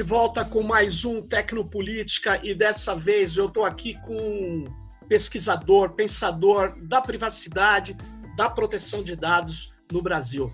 [0.00, 4.64] De volta com mais um Tecnopolítica e dessa vez eu estou aqui com um
[5.06, 7.94] pesquisador, pensador da privacidade,
[8.34, 10.50] da proteção de dados no Brasil.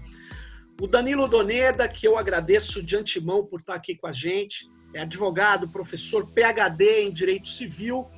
[0.81, 5.03] O Danilo Doneda, que eu agradeço de antemão por estar aqui com a gente, é
[5.03, 8.11] advogado, professor PhD em Direito Civil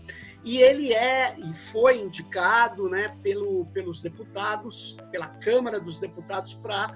[0.43, 6.89] e ele é e foi indicado né, pelo, pelos deputados, pela Câmara dos Deputados, para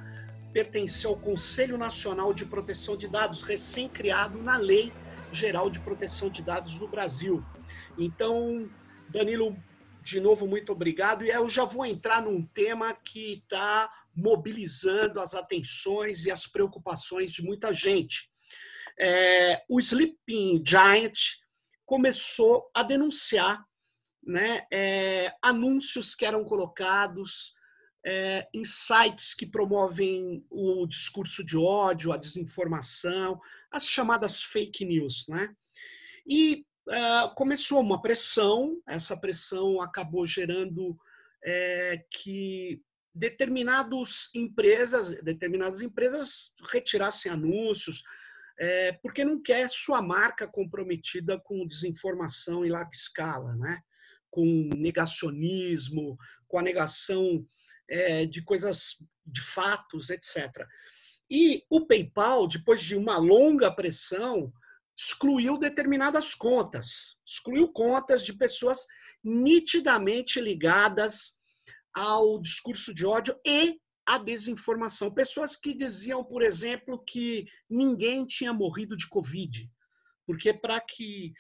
[0.52, 4.92] pertencer ao Conselho Nacional de Proteção de Dados, recém-criado na Lei
[5.32, 7.42] Geral de Proteção de Dados do Brasil.
[7.96, 8.68] Então,
[9.08, 9.56] Danilo,
[10.02, 11.24] de novo, muito obrigado.
[11.24, 17.32] E eu já vou entrar num tema que está mobilizando as atenções e as preocupações
[17.32, 18.28] de muita gente.
[18.98, 21.18] É, o Sleeping Giant
[21.86, 23.64] começou a denunciar
[24.22, 27.54] né, é, anúncios que eram colocados
[28.04, 35.26] é, sites que promovem o discurso de ódio, a desinformação, as chamadas fake news.
[35.28, 35.54] Né?
[36.26, 40.98] E uh, começou uma pressão, essa pressão acabou gerando
[41.44, 42.82] é, que
[43.14, 48.02] determinadas empresas, determinadas empresas retirassem anúncios,
[48.58, 53.80] é, porque não quer sua marca comprometida com desinformação em larga escala, né?
[54.30, 56.16] com negacionismo,
[56.48, 57.46] com a negação
[57.88, 60.66] é, de coisas, de fatos, etc.
[61.30, 64.52] E o PayPal, depois de uma longa pressão,
[64.96, 68.86] excluiu determinadas contas, excluiu contas de pessoas
[69.24, 71.38] nitidamente ligadas
[71.94, 75.12] ao discurso de ódio e à desinformação.
[75.12, 79.70] Pessoas que diziam, por exemplo, que ninguém tinha morrido de Covid,
[80.26, 81.32] porque para que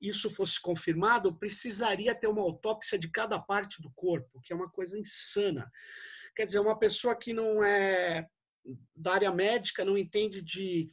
[0.00, 4.70] isso fosse confirmado, precisaria ter uma autópsia de cada parte do corpo, que é uma
[4.70, 5.70] coisa insana.
[6.34, 8.28] Quer dizer, uma pessoa que não é
[8.94, 10.90] da área médica, não entende de,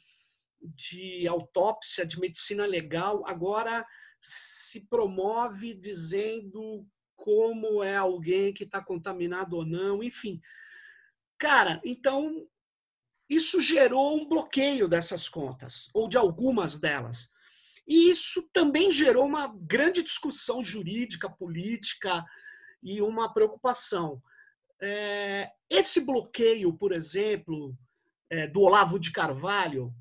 [0.62, 3.86] de autópsia, de medicina legal, agora
[4.20, 10.42] se promove dizendo como é alguém que está contaminado ou não, enfim.
[11.38, 12.48] Cara, então
[13.30, 17.32] isso gerou um bloqueio dessas contas, ou de algumas delas.
[17.88, 22.26] E isso também gerou uma grande discussão jurídica, política
[22.82, 24.22] e uma preocupação.
[24.82, 27.76] É, esse bloqueio, por exemplo,
[28.30, 29.94] é, do Olavo de Carvalho,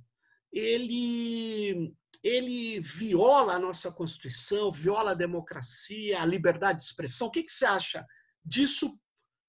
[0.51, 7.29] ele, ele viola a nossa Constituição, viola a democracia, a liberdade de expressão.
[7.29, 8.07] O que, que você acha
[8.43, 8.99] disso,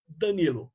[0.07, 0.71] Danilo?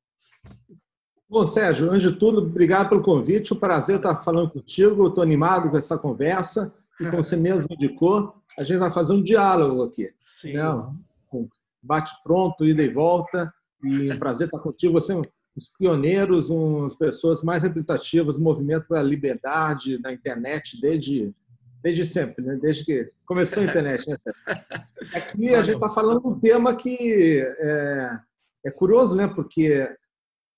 [1.29, 3.53] Bom, Sérgio, antes de tudo, obrigado pelo convite.
[3.53, 5.07] O prazer estar falando contigo.
[5.07, 9.23] Estou animado com essa conversa e como você mesmo indicou, a gente vai fazer um
[9.23, 10.13] diálogo aqui.
[10.19, 10.53] Sim.
[10.53, 10.63] Né?
[11.33, 11.49] Um
[11.81, 13.51] bate pronto, ida e volta.
[13.83, 14.93] E um prazer estar contigo.
[14.93, 15.23] Você é um
[15.55, 21.33] dos pioneiros, umas pessoas mais representativas do movimento pela liberdade na internet desde,
[21.83, 22.57] desde sempre, né?
[22.61, 24.07] desde que começou a internet.
[24.07, 24.17] Né?
[25.13, 28.19] Aqui a gente está falando de um tema que é,
[28.67, 29.27] é curioso, né?
[29.27, 29.89] porque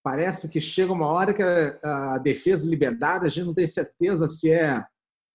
[0.04, 3.68] parece que chega uma hora que a, a defesa da liberdade, a gente não tem
[3.68, 4.84] certeza se é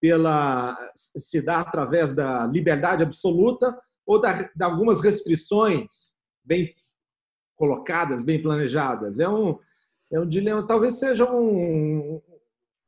[0.01, 6.15] pela se dá através da liberdade absoluta ou da, de algumas restrições
[6.45, 6.75] bem
[7.57, 9.19] colocadas, bem planejadas.
[9.19, 9.59] É um,
[10.11, 12.23] é um dilema, talvez seja um,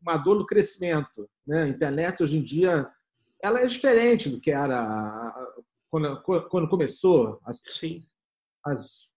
[0.01, 1.29] uma dor do crescimento.
[1.47, 1.65] Né?
[1.65, 2.89] A internet, hoje em dia,
[3.43, 5.35] ela é diferente do que era
[5.91, 7.41] quando, quando começou.
[7.45, 8.07] As, Sim.
[8.65, 9.11] As,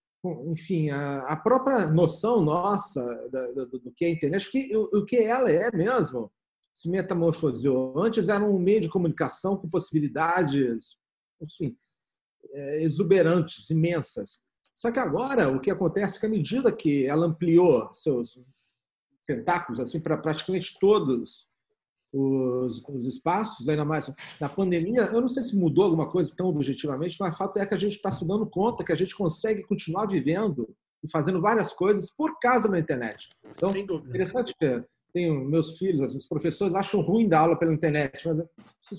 [0.46, 4.76] enfim, a, a, própria noção nossa do, do, do que é a internet, o que,
[4.76, 6.32] o, o que ela é mesmo,
[6.74, 8.02] se metamorfoseou.
[8.02, 10.98] Antes era um meio de comunicação com possibilidades,
[12.52, 14.40] é, exuberantes, imensas.
[14.74, 18.40] Só que agora o que acontece é que à medida que ela ampliou seus
[19.24, 21.48] tentáculos assim para praticamente todos
[22.12, 26.46] os, os, espaços, ainda mais na pandemia, eu não sei se mudou alguma coisa tão
[26.48, 29.16] objetivamente, mas o fato é que a gente está se dando conta que a gente
[29.16, 33.28] consegue continuar vivendo e fazendo várias coisas por causa da internet.
[33.44, 34.08] Então, Sem dúvida.
[34.08, 34.54] interessante
[35.14, 38.26] tenho meus filhos, assim, os professores acham ruim dar aula pela internet.
[38.26, 38.36] Mas,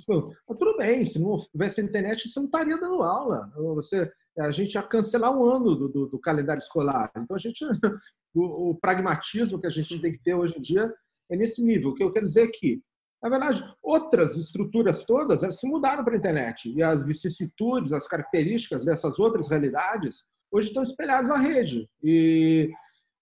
[0.07, 3.51] mas tudo bem, se não houvesse internet, você não estaria dando aula.
[3.75, 4.09] Você,
[4.39, 7.11] a gente ia cancelar um ano do, do, do calendário escolar.
[7.17, 7.65] Então, a gente,
[8.33, 10.91] o, o, pragmatismo que a gente tem que ter hoje em dia
[11.29, 11.89] é nesse nível.
[11.89, 12.81] O que eu quero dizer é que,
[13.21, 16.73] na verdade, outras estruturas todas elas se mudaram para a internet.
[16.73, 21.89] E as vicissitudes, as características dessas outras realidades, hoje estão espelhadas na rede.
[22.01, 22.71] E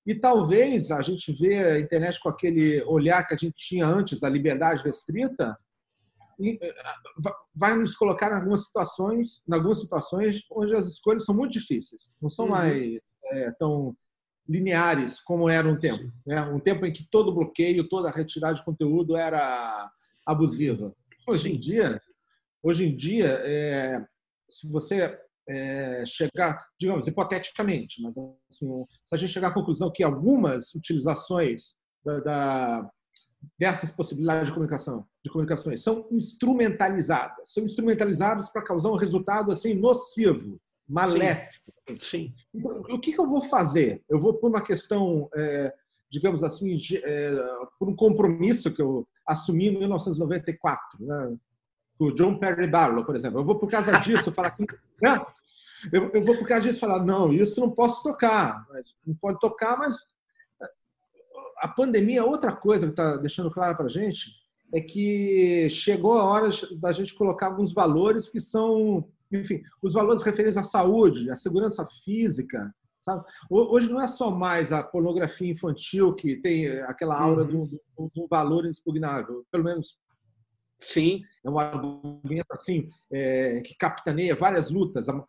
[0.05, 4.19] e talvez a gente vê a internet com aquele olhar que a gente tinha antes
[4.19, 5.57] da liberdade restrita,
[6.41, 6.75] eh,
[7.55, 12.09] vai nos colocar em algumas situações, em algumas situações onde as escolhas são muito difíceis,
[12.21, 12.51] não são uhum.
[12.51, 13.95] mais é, tão
[14.47, 16.41] lineares como era um tempo, né?
[16.41, 19.89] um tempo em que todo bloqueio, toda retirada de conteúdo era
[20.25, 20.93] abusiva.
[21.25, 22.01] Hoje em dia,
[22.61, 24.05] hoje em dia, é,
[24.49, 25.17] se você
[25.47, 28.13] é, chegar, digamos, hipoteticamente, mas
[28.49, 32.89] assim, se a gente chegar à conclusão que algumas utilizações da, da,
[33.59, 39.73] dessas possibilidades de comunicação, de comunicações, são instrumentalizadas, são instrumentalizadas para causar um resultado assim
[39.73, 41.73] nocivo, maléfico.
[41.89, 41.97] Sim.
[41.99, 42.33] Sim.
[42.53, 44.03] Então, o que, que, eu vou fazer?
[44.09, 45.73] Eu vou por uma questão, é,
[46.09, 47.31] digamos assim, de, é,
[47.79, 51.37] por um compromisso que eu assumi em 1994, né?
[51.99, 53.39] O John Perry Barlow, por exemplo.
[53.39, 54.65] Eu vou por causa disso falar que
[55.01, 55.25] né?
[55.91, 59.39] eu, eu vou por causa disso falar não, isso não posso tocar, mas não pode
[59.39, 59.97] tocar, mas
[61.57, 64.43] a pandemia, outra coisa que está deixando claro para a gente
[64.73, 70.23] é que chegou a hora da gente colocar alguns valores que são, enfim, os valores
[70.23, 72.73] referentes à saúde, à segurança física.
[73.01, 73.23] Sabe?
[73.49, 77.65] Hoje não é só mais a pornografia infantil que tem aquela aura uhum.
[77.65, 79.97] de, um, de um valor inexpugnável, pelo menos
[80.83, 81.21] Sim.
[81.43, 85.25] É um argumento assim é, que capitaneia várias lutas, a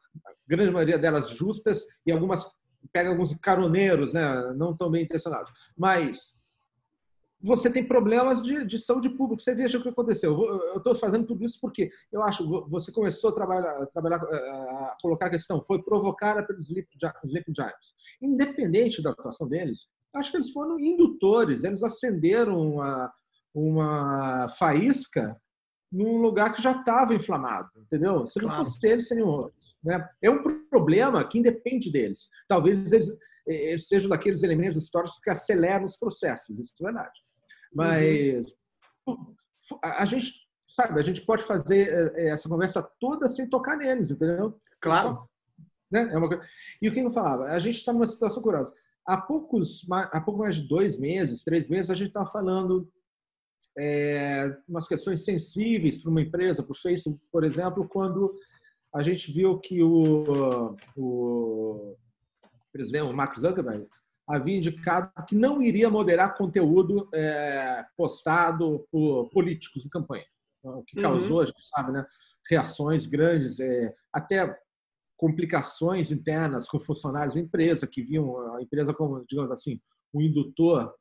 [0.47, 2.47] grande maioria delas justas e algumas
[2.93, 5.51] pega alguns caroneiros, né, não tão bem intencionados.
[5.77, 6.35] Mas
[7.45, 9.43] você tem problemas de, de saúde pública.
[9.43, 10.33] Você veja o que aconteceu.
[10.43, 14.97] Eu estou fazendo tudo isso porque eu acho você começou a trabalhar, a, trabalhar, a
[15.01, 16.89] colocar a questão, foi provocada pelos Sleep
[17.55, 17.95] Giants.
[18.23, 23.13] Independente da atuação deles, acho que eles foram indutores, eles acenderam uma,
[23.55, 25.37] uma faísca
[25.95, 28.27] num lugar que já estava inflamado, entendeu?
[28.27, 28.65] Se não claro.
[28.65, 29.77] fosse eles, seriam outros.
[29.83, 30.09] Né?
[30.21, 32.29] É um problema que independe deles.
[32.49, 37.21] Talvez eles, eles sejam daqueles elementos históricos que aceleram os processos, isso é verdade.
[37.73, 38.57] Mas
[39.07, 39.35] uhum.
[39.83, 40.33] a gente,
[40.65, 44.61] sabe, a gente pode fazer é, essa conversa toda sem tocar neles, entendeu?
[44.81, 45.29] Claro.
[45.93, 46.09] Né?
[46.13, 46.41] É uma...
[46.83, 47.45] E o que eu falava?
[47.45, 48.73] A gente está numa situação curiosa.
[49.07, 52.91] Há, poucos, há pouco mais de dois meses, três meses, a gente estava falando
[53.79, 58.35] é, umas questões sensíveis para uma empresa, para o Facebook, por exemplo, quando
[58.95, 61.97] a gente viu que o, o
[62.73, 63.87] presidente, o Mark Zuckerberg,
[64.29, 70.25] havia indicado que não iria moderar conteúdo é, postado por políticos em campanha,
[70.63, 71.03] o que uhum.
[71.03, 71.43] causou, uhum.
[71.43, 72.07] a gente sabe, né,
[72.49, 74.57] reações grandes, é, até
[75.17, 79.81] complicações internas com funcionários da empresa, que viam a empresa como, digamos assim,
[80.13, 80.95] um indutor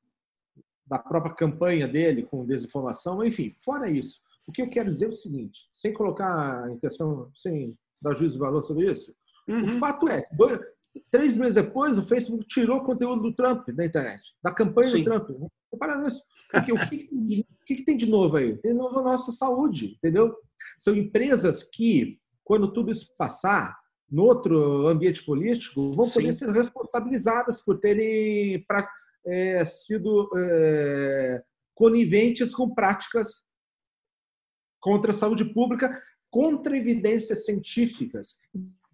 [0.85, 4.19] da própria campanha dele com desinformação, enfim, fora isso.
[4.47, 8.33] O que eu quero dizer é o seguinte, sem colocar em questão, sem dar juízo
[8.33, 9.15] de valor sobre isso,
[9.47, 9.63] uhum.
[9.63, 10.59] o fato é que dois,
[11.09, 14.97] três meses depois o Facebook tirou o conteúdo do Trump da internet, da campanha Sim.
[14.99, 15.29] do Trump.
[15.71, 16.21] Repara nisso.
[16.51, 17.09] Porque o que,
[17.41, 18.55] o que, tem de novo aí?
[18.57, 20.35] Tem de novo a nossa saúde, entendeu?
[20.77, 23.75] São empresas que, quando tudo isso passar,
[24.11, 26.45] no outro ambiente político, vão poder Sim.
[26.45, 28.63] ser responsabilizadas por terem
[29.25, 31.43] é, sido é,
[31.75, 33.43] coniventes com práticas
[34.79, 35.97] contra a saúde pública,
[36.29, 38.37] contra evidências científicas.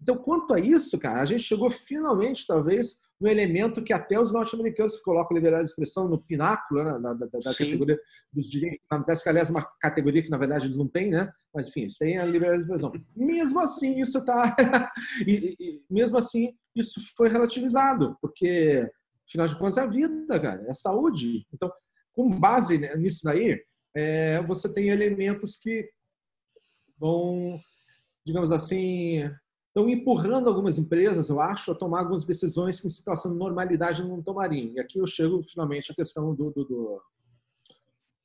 [0.00, 4.32] Então, quanto a isso, cara, a gente chegou finalmente, talvez, no elemento que até os
[4.32, 7.98] norte-americanos colocam liberdade de expressão no pináculo né, da, da, da categoria
[8.32, 8.80] dos direitos.
[8.88, 11.30] Acontece que, aliás, é uma categoria que, na verdade, eles não têm, né?
[11.52, 12.92] Mas, enfim, eles têm a liberdade de expressão.
[13.14, 14.56] Mesmo assim, isso está...
[15.26, 18.88] e, e, mesmo assim, isso foi relativizado, porque
[19.30, 21.46] Afinal de contas, é a vida, cara, é a saúde.
[21.54, 21.70] Então,
[22.12, 23.62] com base nisso daí,
[23.94, 25.88] é, você tem elementos que
[26.98, 27.60] vão,
[28.26, 29.30] digamos assim,
[29.68, 34.02] estão empurrando algumas empresas, eu acho, a tomar algumas decisões que em situação de normalidade
[34.02, 34.74] não tomariam.
[34.74, 37.02] E aqui eu chego finalmente à questão do, do, do,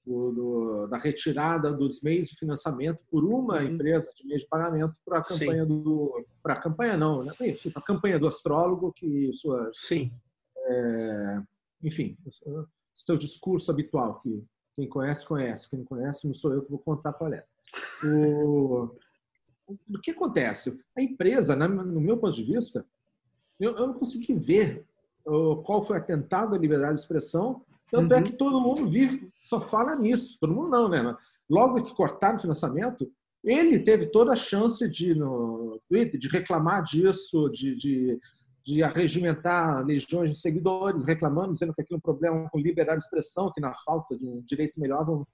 [0.08, 3.74] do da retirada dos meios de financiamento por uma uhum.
[3.74, 5.68] empresa de meio de pagamento para a campanha Sim.
[5.68, 6.26] do.
[6.42, 7.32] Para a campanha, não, né?
[7.42, 9.70] Enfim, para a campanha do astrólogo, que sua.
[9.72, 10.12] Sim
[10.66, 11.42] é,
[11.84, 12.18] enfim,
[12.94, 14.44] seu discurso habitual, que
[14.76, 17.46] quem conhece, conhece, quem não conhece, não sou eu que vou contar qual é.
[18.04, 18.90] O,
[19.68, 20.78] o que acontece?
[20.98, 22.86] A empresa, no meu ponto de vista,
[23.60, 24.86] eu, eu não consegui ver
[25.64, 28.24] qual foi o atentado à liberdade de expressão, tanto é uhum.
[28.24, 30.38] é que todo mundo vive, só fala nisso.
[30.40, 31.16] Todo mundo não, né?
[31.50, 33.10] Logo que cortaram o financiamento,
[33.44, 38.20] ele teve toda a chance de, no Twitter, de reclamar disso, de, de
[38.66, 43.06] de arregimentar legiões de seguidores, reclamando, dizendo que aquilo é um problema com liberdade de
[43.06, 45.28] expressão, que na falta de um direito melhor vamos,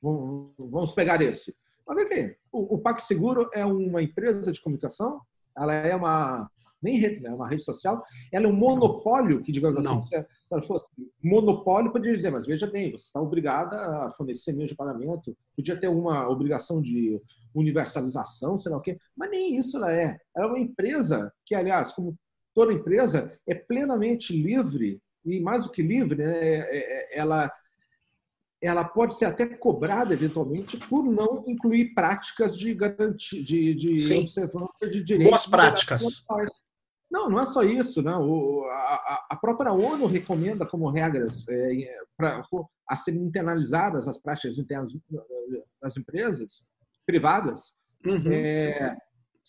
[0.00, 1.54] vamos, vamos pegar esse.
[1.86, 5.20] Mas vem aqui, o, o PagSeguro é uma empresa de comunicação,
[5.54, 6.50] ela é uma
[6.82, 10.52] nem rede, é uma rede social, ela é um monopólio que, digamos assim, se, se
[10.52, 10.86] ela fosse
[11.22, 15.78] monopólio, poderia dizer, mas veja bem, você está obrigada a fornecer meio de pagamento, podia
[15.78, 17.20] ter uma obrigação de
[17.54, 20.18] universalização, sei lá o quê, mas nem isso ela é.
[20.36, 22.18] Ela é uma empresa que, aliás, como
[22.54, 27.52] toda empresa é plenamente livre, e mais do que livre, né, é, é, ela
[28.62, 34.88] ela pode ser até cobrada eventualmente por não incluir práticas de garantia, de, de observância
[34.88, 35.30] de direitos.
[35.30, 36.24] Boas práticas.
[37.10, 38.00] Não, não é só isso.
[38.00, 38.16] Né?
[38.16, 42.42] O, a, a própria ONU recomenda como regras é, pra,
[42.88, 44.96] a serem internalizadas as práticas internas
[45.82, 46.64] das empresas
[47.04, 48.32] privadas, uhum.
[48.32, 48.96] é,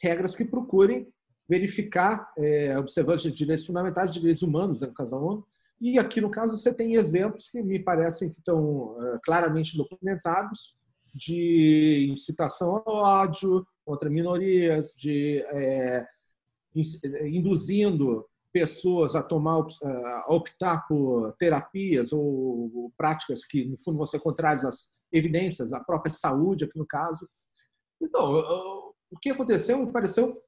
[0.04, 1.08] regras que procurem
[1.48, 5.46] verificar é, de direitos fundamentais, de direitos humanos, né, no caso da ONU,
[5.80, 10.76] e aqui, no caso, você tem exemplos que me parecem que estão uh, claramente documentados
[11.14, 16.06] de incitação ao ódio contra minorias, de é,
[17.26, 24.66] induzindo pessoas a tomar a optar por terapias ou práticas que no fundo você contrárias
[24.66, 27.30] às evidências, à própria saúde aqui no caso.
[28.02, 30.42] Então, o que aconteceu me pareceu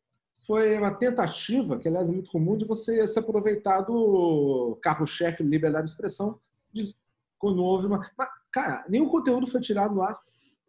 [0.45, 5.85] foi uma tentativa, que aliás é muito comum, de você se aproveitar do carro-chefe liberdade
[5.85, 6.39] de expressão
[6.71, 6.95] de,
[7.39, 7.99] quando houve uma.
[8.17, 10.17] Mas, cara, nenhum conteúdo foi tirado do ar.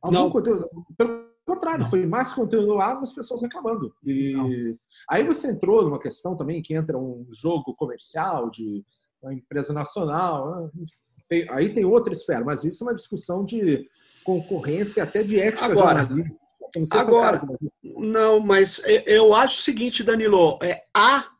[0.01, 0.31] Algum não.
[0.31, 0.69] conteúdo.
[0.97, 1.91] Pelo contrário, não.
[1.91, 3.95] foi mais conteúdo no ar das pessoas reclamando.
[4.05, 4.79] E não.
[5.09, 8.85] aí você entrou numa questão também que entra um jogo comercial de
[9.23, 10.71] uma empresa nacional.
[10.75, 10.85] Né?
[11.29, 13.89] Tem, aí tem outra esfera, mas isso é uma discussão de
[14.25, 16.48] concorrência até de ética Agora, jornalística
[16.93, 17.41] Agora,
[17.83, 21.31] não, mas eu acho o seguinte, Danilo, é, a,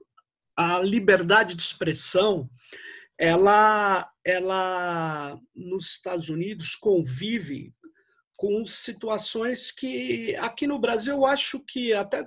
[0.57, 2.49] a liberdade de expressão,
[3.17, 7.75] ela, ela nos Estados Unidos convive
[8.37, 12.25] com situações que aqui no Brasil eu acho que até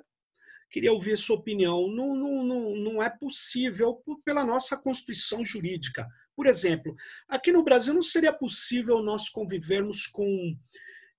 [0.69, 1.87] queria ouvir a sua opinião.
[1.87, 6.07] Não, não, não, não é possível pela nossa constituição jurídica.
[6.35, 6.95] Por exemplo,
[7.27, 10.55] aqui no Brasil não seria possível nós convivermos com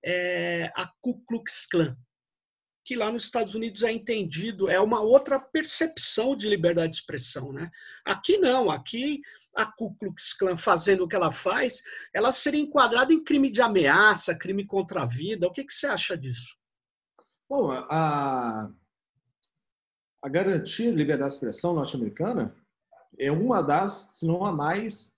[0.03, 1.95] é, a Ku Klux Klan,
[2.85, 7.53] que lá nos Estados Unidos é entendido, é uma outra percepção de liberdade de expressão.
[7.53, 7.71] Né?
[8.05, 9.21] Aqui não, aqui
[9.55, 11.81] a Ku Klux Klan fazendo o que ela faz,
[12.13, 15.47] ela seria enquadrada em crime de ameaça, crime contra a vida.
[15.47, 16.57] O que, que você acha disso?
[17.49, 18.69] Bom, a,
[20.21, 22.55] a garantia de liberdade de expressão norte-americana
[23.17, 25.12] é uma das, se não a mais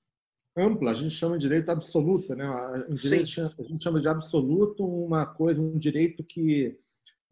[0.55, 2.49] ampla, a gente chama de direito absoluto, né?
[2.89, 6.77] Direito, a gente chama de absoluto uma coisa, um direito que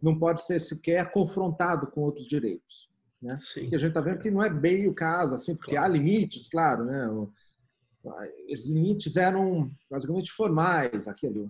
[0.01, 2.89] não pode ser sequer confrontado com outros direitos,
[3.21, 3.37] né?
[3.39, 3.69] Sim.
[3.69, 5.85] Que a gente está vendo que não é bem o caso, assim, porque claro.
[5.85, 7.09] há limites, claro, né?
[8.49, 11.49] Esses limites eram basicamente formais, aquele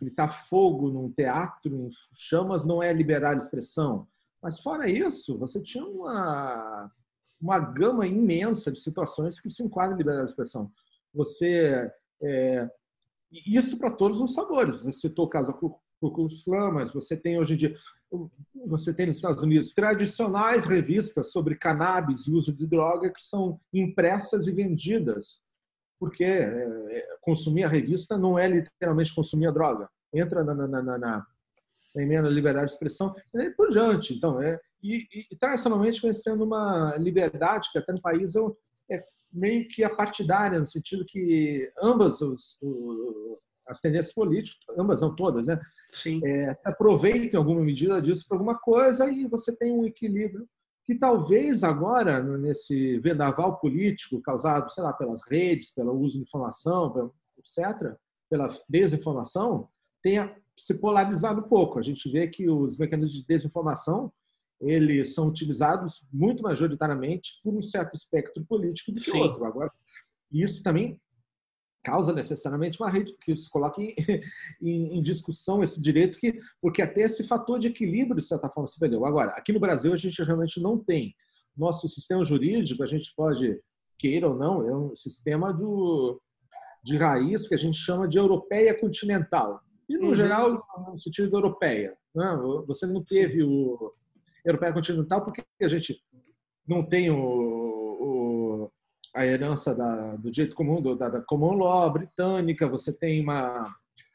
[0.00, 4.08] gritar fogo num teatro em chamas não é liberar a expressão,
[4.42, 6.90] mas fora isso, você tinha uma
[7.42, 10.70] uma gama imensa de situações que se enquadram em liberdade de expressão.
[11.14, 11.90] Você
[12.22, 12.70] é,
[13.46, 14.82] isso para todos os sabores.
[14.82, 15.52] Você citou o caso
[16.00, 17.74] do Klux mas você tem hoje em dia,
[18.66, 23.60] você tem nos Estados Unidos tradicionais revistas sobre cannabis e uso de droga que são
[23.72, 25.40] impressas e vendidas,
[25.98, 29.88] porque é, é consumir a revista não é literalmente consumir a droga.
[30.12, 34.12] Entra na, na, na, na, na emenda liberdade de expressão e por diante.
[34.12, 38.34] Então, é, e, e, tradicionalmente vem sendo uma liberdade que até no país
[38.90, 39.02] é
[39.32, 45.14] meio que a partidária, no sentido que ambas os, os, as tendências políticas, ambas não
[45.14, 45.60] todas, né?
[45.90, 46.20] Sim.
[46.24, 50.46] É, aproveitem alguma medida disso para alguma coisa e você tem um equilíbrio
[50.84, 57.12] que talvez agora, nesse vendaval político causado, sei lá, pelas redes, pelo uso de informação,
[57.38, 57.94] etc.,
[58.28, 59.68] pela desinformação,
[60.02, 61.78] tenha se polarizado um pouco.
[61.78, 64.12] A gente vê que os mecanismos de desinformação
[64.62, 69.18] eles são utilizados muito majoritariamente por um certo espectro político do que Sim.
[69.18, 69.44] outro.
[69.44, 69.70] Agora,
[70.30, 71.00] isso também
[71.82, 73.94] causa necessariamente uma rede que se coloque
[74.62, 78.68] em, em, discussão esse direito que porque até esse fator de equilíbrio de certa forma
[78.68, 79.04] se perdeu.
[79.04, 81.14] Agora, aqui no Brasil a gente realmente não tem.
[81.56, 83.60] Nosso sistema jurídico, a gente pode
[83.98, 86.20] queira ou não, é um sistema do,
[86.82, 89.60] de raiz que a gente chama de europeia continental.
[89.88, 90.14] E no uhum.
[90.14, 92.36] geral, no sentido europeia, né?
[92.66, 93.92] Você não teve o
[94.44, 96.02] europeia continental, porque a gente
[96.66, 98.72] não tem o, o
[99.14, 103.74] a herança da, do direito comum, do, da, da common law britânica, você tem uma,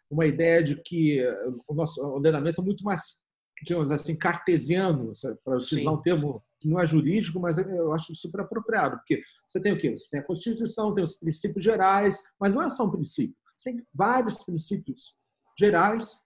[0.10, 1.24] uma ideia de que
[1.68, 3.18] o nosso ordenamento é muito mais,
[3.64, 8.42] digamos assim, cartesiano, para utilizar um termo que não é jurídico, mas eu acho super
[8.42, 9.96] apropriado, porque você tem o quê?
[9.96, 13.72] Você tem a Constituição, tem os princípios gerais, mas não é só um princípio, você
[13.72, 15.16] tem vários princípios
[15.58, 16.20] gerais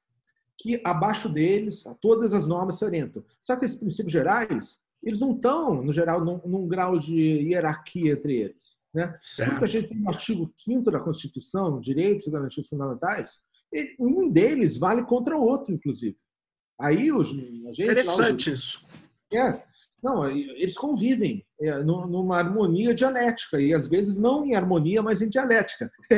[0.61, 3.23] que abaixo deles todas as normas se orientam.
[3.39, 8.13] Só que esses princípios gerais, eles não estão, no geral, num, num grau de hierarquia
[8.13, 8.77] entre eles.
[8.93, 9.15] Né?
[9.37, 13.39] Quando a gente tem o artigo 5 da Constituição, direitos e garantias fundamentais,
[13.99, 16.17] um deles vale contra o outro, inclusive.
[16.79, 18.85] Aí os, a gente, Interessante lá, os, isso.
[19.33, 19.63] É,
[20.03, 25.29] não, eles convivem é, numa harmonia dialética, e às vezes não em harmonia, mas em
[25.29, 25.91] dialética.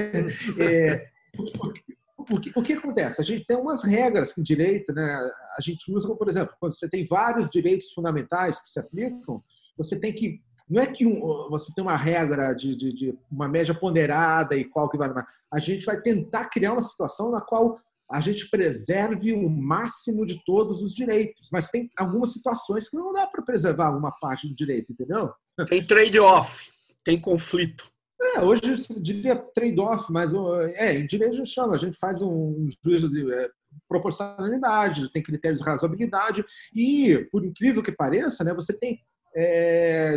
[0.59, 1.07] é,
[2.29, 3.21] o que, o que acontece?
[3.21, 5.15] A gente tem umas regras em direito, né?
[5.57, 9.43] A gente usa, como, por exemplo, quando você tem vários direitos fundamentais que se aplicam,
[9.77, 13.49] você tem que não é que um, você tem uma regra de, de, de, uma
[13.49, 15.09] média ponderada e qual que vai.
[15.53, 17.77] A gente vai tentar criar uma situação na qual
[18.09, 21.49] a gente preserve o máximo de todos os direitos.
[21.51, 25.31] Mas tem algumas situações que não dá para preservar uma parte do direito, entendeu?
[25.67, 26.69] Tem trade-off,
[27.03, 27.91] tem conflito.
[28.23, 30.31] É, hoje eu diria trade-off, mas
[30.75, 33.49] é, em direito a gente chama, a gente faz um juízo de é,
[33.87, 38.99] proporcionalidade, tem critérios de razoabilidade e, por incrível que pareça, né, você tem
[39.35, 40.15] é,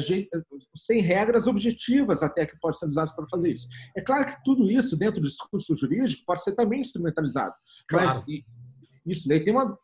[1.02, 3.66] regras objetivas até que podem ser usadas para fazer isso.
[3.96, 7.54] É claro que tudo isso dentro do discurso jurídico pode ser também instrumentalizado.
[7.88, 8.06] Claro.
[8.06, 8.24] Mas
[9.06, 9.76] isso daí tem uma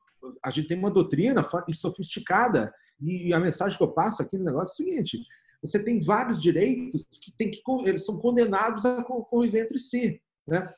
[0.45, 4.71] a gente tem uma doutrina sofisticada e a mensagem que eu passo aqui no negócio
[4.71, 5.19] é o seguinte:
[5.63, 10.21] você tem vários direitos que, tem que eles são condenados a conviver entre si.
[10.47, 10.69] Né?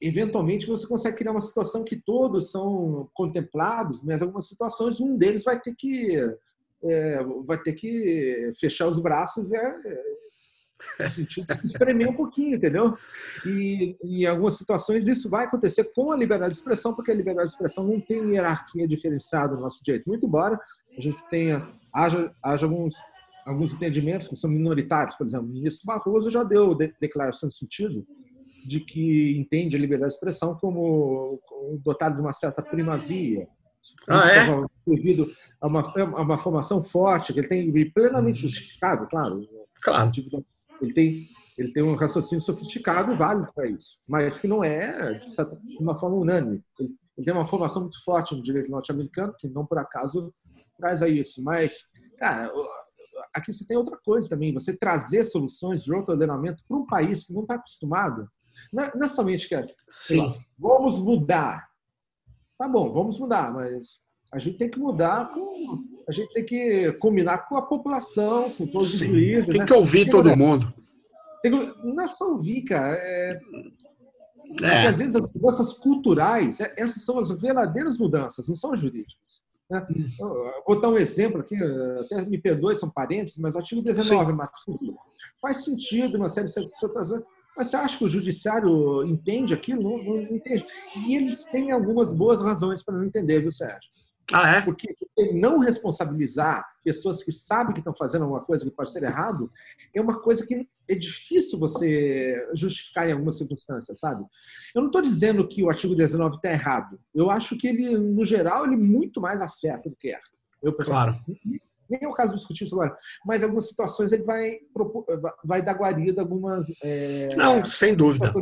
[0.00, 5.44] Eventualmente você consegue criar uma situação que todos são contemplados, mas algumas situações um deles
[5.44, 6.16] vai ter que
[6.82, 10.02] é, vai ter que fechar os braços e é, é,
[11.64, 12.96] espremer um pouquinho, entendeu?
[13.44, 17.48] E em algumas situações isso vai acontecer com a liberdade de expressão, porque a liberdade
[17.48, 20.08] de expressão não tem hierarquia diferenciada no nosso direito.
[20.08, 20.58] Muito embora
[20.96, 22.94] a gente tenha haja, haja alguns
[23.48, 27.56] alguns entendimentos que são minoritários, por exemplo, o ministro Barroso já deu de, declaração de
[27.56, 28.06] sentido
[28.66, 31.40] de que entende a liberdade de expressão como,
[31.82, 33.48] dotado de uma certa primazia.
[34.06, 34.46] Ah, é?
[34.86, 39.40] Devido a uma, a uma formação forte, que ele tem plenamente justificado, claro.
[39.82, 40.10] Claro.
[40.82, 41.26] Ele tem,
[41.56, 45.78] ele tem um raciocínio sofisticado válido para isso, mas que não é, de, certa, de
[45.82, 46.62] uma forma unânime.
[46.78, 50.34] Ele, ele tem uma formação muito forte no direito norte-americano, que não por acaso
[50.76, 51.42] traz a isso.
[51.42, 51.84] Mas,
[52.18, 52.52] cara,
[53.34, 57.24] aqui você tem outra coisa também, você trazer soluções de outro ordenamento para um país
[57.24, 58.28] que não está acostumado.
[58.72, 61.68] Não é, não é somente que é, lá, vamos mudar.
[62.58, 64.00] Tá bom, vamos mudar, mas
[64.32, 65.84] a gente tem que mudar com.
[66.08, 69.46] A gente tem que combinar com a população, com todos os juízes.
[69.46, 69.66] Tem né?
[69.66, 70.72] que ouvir tem todo que, mundo.
[71.42, 72.96] Tem, não é só ouvir, cara.
[72.98, 73.40] É,
[74.62, 74.86] é.
[74.86, 79.42] Às vezes as mudanças culturais, é, essas são as verdadeiras mudanças, não são jurídicas.
[79.70, 79.86] Né?
[80.66, 81.56] Vou dar um exemplo aqui,
[82.00, 84.64] até me perdoe, são parênteses, mas o artigo 19, Marcos,
[85.40, 87.22] faz sentido uma série de situações,
[87.56, 89.82] mas você acha que o judiciário entende aquilo?
[89.82, 90.64] Não, não entende.
[90.96, 93.90] E eles têm algumas boas razões para não entender, viu, Sérgio?
[94.32, 94.60] Ah, é?
[94.60, 94.94] Porque
[95.32, 99.50] não responsabilizar pessoas que sabem que estão fazendo alguma coisa que pode ser errado
[99.94, 104.24] é uma coisa que é difícil você justificar em algumas circunstâncias, sabe?
[104.74, 107.00] Eu não estou dizendo que o artigo 19 está errado.
[107.14, 110.22] Eu acho que ele, no geral, ele muito mais acerta do que erra.
[110.62, 111.18] Eu, claro.
[111.88, 114.58] Nem é o caso de discutir isso agora, mas em algumas situações ele vai,
[115.42, 116.66] vai dar guarida algumas.
[116.82, 118.32] É, não, sem dúvida.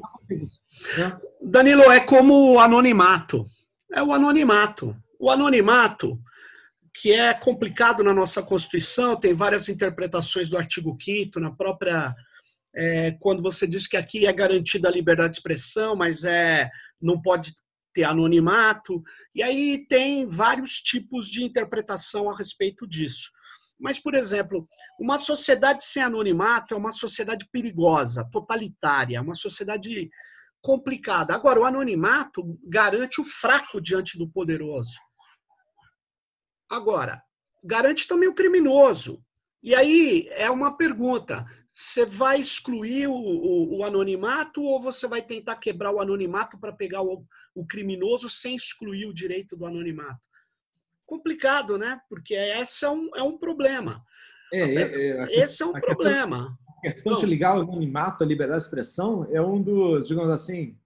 [0.98, 1.20] Né?
[1.40, 3.46] Danilo, é como o anonimato.
[3.92, 4.96] É o anonimato.
[5.26, 6.22] O anonimato,
[6.94, 12.14] que é complicado na nossa Constituição, tem várias interpretações do artigo 5 na própria.
[12.72, 16.70] É, quando você diz que aqui é garantida a liberdade de expressão, mas é
[17.02, 17.54] não pode
[17.92, 19.02] ter anonimato,
[19.34, 23.32] e aí tem vários tipos de interpretação a respeito disso.
[23.80, 30.08] Mas, por exemplo, uma sociedade sem anonimato é uma sociedade perigosa, totalitária, uma sociedade
[30.62, 31.34] complicada.
[31.34, 34.94] Agora, o anonimato garante o fraco diante do poderoso.
[36.68, 37.22] Agora,
[37.62, 39.22] garante também o criminoso.
[39.62, 45.20] E aí é uma pergunta: você vai excluir o, o, o anonimato ou você vai
[45.20, 47.24] tentar quebrar o anonimato para pegar o,
[47.54, 50.26] o, criminoso sem excluir o direito do anonimato?
[51.04, 52.00] Complicado, né?
[52.08, 54.02] Porque esse é um, é um problema.
[54.52, 56.56] É, é, é esse é um problema.
[56.78, 60.30] A questão então, de ligar o anonimato à liberdade de expressão é um dos, digamos
[60.30, 60.78] assim,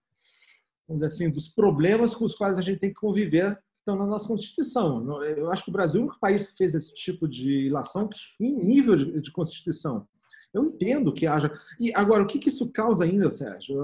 [0.88, 4.06] vamos dizer assim, dos problemas com os quais a gente tem que conviver estão na
[4.06, 5.22] nossa Constituição.
[5.22, 8.08] Eu acho que o Brasil é o único país que fez esse tipo de ilação
[8.38, 10.06] em nível de, de Constituição.
[10.52, 11.52] Eu entendo que haja.
[11.78, 13.78] E agora, o que, que isso causa ainda, Sérgio?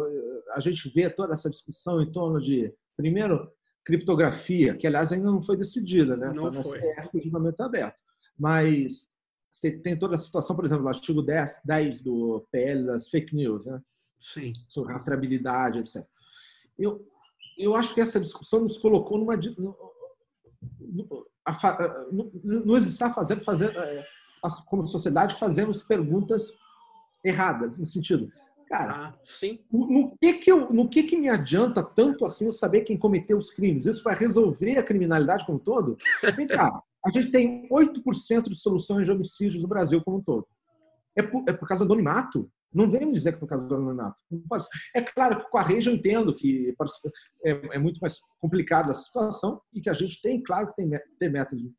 [0.53, 3.51] A gente vê toda essa discussão em torno de, primeiro,
[3.85, 6.33] criptografia, que aliás ainda não foi decidida, né?
[6.33, 6.81] Não tá foi.
[7.15, 8.03] o julgamento aberto.
[8.37, 9.09] Mas
[9.51, 13.35] você tem toda a situação, por exemplo, no artigo 10, 10 do PL das fake
[13.35, 13.81] news, né?
[14.19, 14.53] Sim.
[14.69, 16.05] Sobre rastreabilidade, etc.
[16.77, 17.07] Eu,
[17.57, 19.37] eu acho que essa discussão nos colocou numa
[22.45, 24.05] nos está fazendo, fazendo é,
[24.66, 26.53] como sociedade, fazemos perguntas
[27.25, 28.31] erradas, no sentido,
[28.69, 29.61] cara, ah, sim.
[29.71, 33.37] No, que que eu, no que que me adianta tanto assim eu saber quem cometeu
[33.37, 33.87] os crimes?
[33.87, 35.97] Isso vai resolver a criminalidade como um todo?
[36.37, 40.47] Vem cá, a gente tem 8% de soluções de homicídios no Brasil como um todo.
[41.14, 42.51] É por, é por causa do anonimato?
[42.72, 44.20] Não vem dizer que por causa do anonimato.
[44.94, 46.74] É claro que com a rede eu entendo que
[47.44, 50.90] é, é muito mais complicada a situação e que a gente tem, claro que tem,
[51.18, 51.33] tem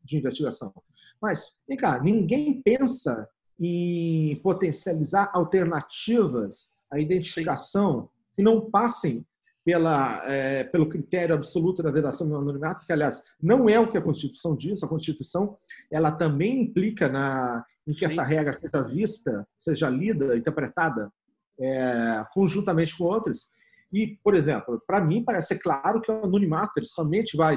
[0.04, 0.74] de investigação.
[1.22, 3.28] Mas, vem cá, ninguém pensa
[3.60, 9.26] em potencializar alternativas à identificação que não passem
[9.66, 13.98] pela, é, pelo critério absoluto da vedação do anonimato, que, aliás, não é o que
[13.98, 14.82] a Constituição diz.
[14.82, 15.58] A Constituição
[15.92, 18.06] ela também implica na, em que Sim.
[18.06, 21.12] essa regra seja vista, seja lida, interpretada
[21.60, 23.48] é, conjuntamente com outras.
[23.92, 27.56] E, por exemplo, para mim parece claro que o anonimato somente vai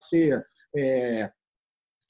[0.00, 0.44] ser
[0.76, 1.30] é,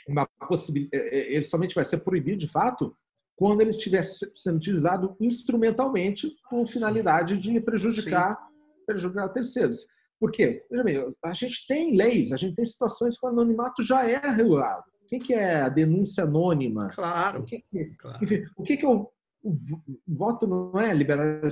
[0.06, 2.94] uma possibilidade, é, é, ele somente vai ser proibido de fato
[3.34, 8.38] quando ele estiver sendo utilizado instrumentalmente com finalidade de prejudicar,
[8.86, 9.86] prejudicar terceiros.
[10.20, 10.64] Por quê?
[10.70, 14.18] Veja bem, a gente tem leis, a gente tem situações que o anonimato já é
[14.30, 14.84] regulado.
[15.12, 16.88] O que é a denúncia anônima?
[16.88, 17.40] Claro.
[17.40, 17.64] O que,
[17.98, 18.18] claro.
[18.22, 19.08] Enfim, o que, que o,
[19.42, 19.52] o
[20.08, 21.42] voto não é liberar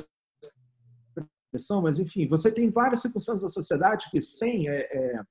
[1.53, 5.23] expressão, mas enfim, você tem várias circunstâncias da sociedade que sem, é, é,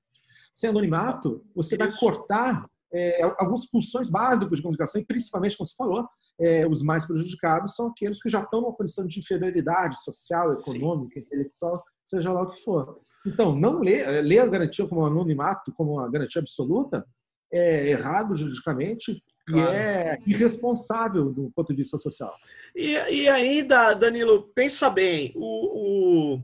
[0.52, 1.84] sem anonimato você Isso.
[1.84, 6.08] vai cortar é, algumas funções básicas de comunicação, e principalmente, como você falou,
[6.40, 11.14] é, os mais prejudicados são aqueles que já estão numa condição de inferioridade social, econômica,
[11.14, 11.20] Sim.
[11.20, 13.00] intelectual, seja lá o que for.
[13.26, 17.06] Então, não ler, é, ler a garantia como anonimato, como uma garantia absoluta,
[17.52, 19.72] é errado juridicamente claro.
[19.72, 22.34] e é irresponsável do ponto de vista social.
[22.74, 26.42] E, e ainda, Danilo, pensa bem, o, o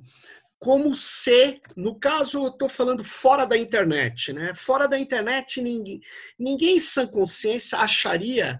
[0.59, 4.53] como ser, no caso, eu estou falando fora da internet, né?
[4.55, 6.01] Fora da internet, ninguém,
[6.39, 8.59] ninguém em sã consciência acharia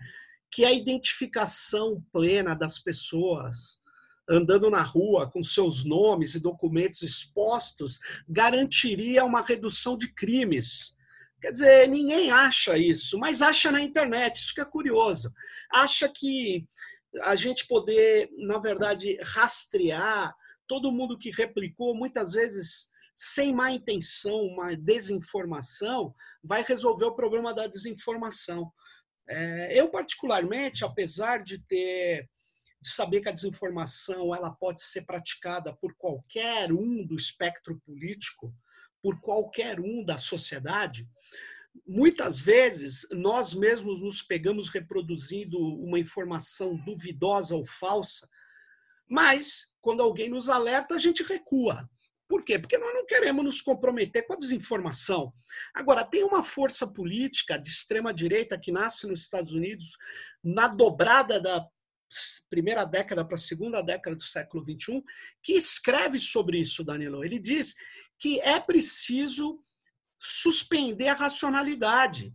[0.51, 3.81] que a identificação plena das pessoas
[4.29, 10.96] andando na rua com seus nomes e documentos expostos garantiria uma redução de crimes.
[11.47, 15.33] Quer dizer, ninguém acha isso, mas acha na internet, isso que é curioso.
[15.71, 16.67] Acha que
[17.23, 20.35] a gente poder, na verdade, rastrear
[20.67, 27.55] todo mundo que replicou, muitas vezes sem má intenção, uma desinformação, vai resolver o problema
[27.55, 28.73] da desinformação.
[29.29, 32.29] É, eu, particularmente, apesar de ter
[32.83, 38.53] de saber que a desinformação ela pode ser praticada por qualquer um do espectro político,
[39.07, 41.09] por qualquer um da sociedade,
[41.87, 48.29] muitas vezes nós mesmos nos pegamos reproduzindo uma informação duvidosa ou falsa,
[49.09, 51.89] mas quando alguém nos alerta, a gente recua.
[52.27, 52.59] Por quê?
[52.59, 55.33] Porque nós não queremos nos comprometer com a desinformação.
[55.73, 59.97] Agora, tem uma força política de extrema-direita que nasce nos Estados Unidos
[60.43, 61.65] na dobrada da
[62.49, 65.03] primeira década para a segunda década do século XXI,
[65.43, 67.25] que escreve sobre isso, Danilo.
[67.25, 67.75] Ele diz
[68.19, 69.61] que é preciso
[70.19, 72.35] suspender a racionalidade.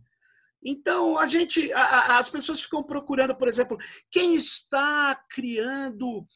[0.64, 3.76] Então, a gente, a, as pessoas ficam procurando, por exemplo,
[4.10, 6.26] quem está criando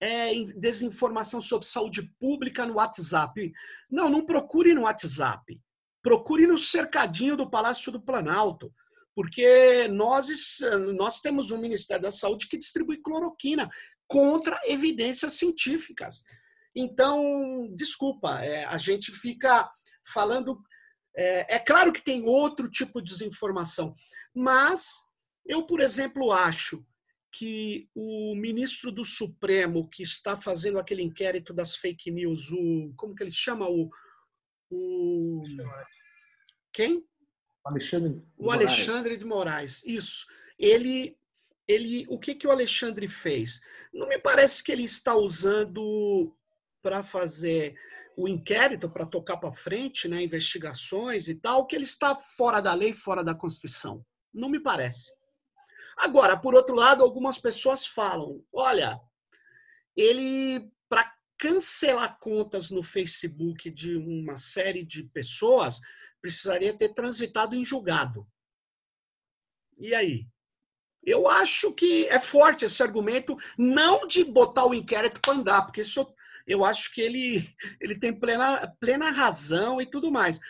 [0.00, 3.52] é, desinformação sobre saúde pública no WhatsApp.
[3.90, 5.60] Não, não procure no WhatsApp.
[6.02, 8.72] Procure no cercadinho do Palácio do Planalto,
[9.14, 10.58] porque nós,
[10.96, 13.68] nós temos um Ministério da Saúde que distribui cloroquina
[14.08, 16.24] contra evidências científicas.
[16.74, 19.68] Então, desculpa, é, a gente fica
[20.12, 20.58] falando.
[21.16, 23.92] É, é claro que tem outro tipo de desinformação,
[24.34, 24.88] mas
[25.44, 26.84] eu, por exemplo, acho
[27.32, 33.14] que o ministro do Supremo que está fazendo aquele inquérito das fake news, o como
[33.14, 33.90] que ele chama o,
[34.70, 35.42] o
[36.72, 37.04] quem?
[37.64, 39.84] Alexandre o Alexandre de Moraes.
[39.84, 40.26] Isso.
[40.58, 41.16] Ele
[41.68, 43.60] ele o que que o Alexandre fez?
[43.92, 46.36] Não me parece que ele está usando
[46.82, 47.74] para fazer
[48.16, 52.74] o inquérito para tocar para frente, né, investigações e tal, que ele está fora da
[52.74, 54.04] lei, fora da Constituição.
[54.32, 55.12] Não me parece.
[55.96, 59.00] Agora, por outro lado, algumas pessoas falam: olha,
[59.96, 65.80] ele, para cancelar contas no Facebook de uma série de pessoas,
[66.20, 68.26] precisaria ter transitado em julgado.
[69.78, 70.26] E aí?
[71.02, 75.80] Eu acho que é forte esse argumento, não de botar o inquérito para andar, porque
[75.80, 76.06] isso
[76.46, 77.48] eu acho que ele,
[77.80, 80.40] ele tem plena, plena razão e tudo mais.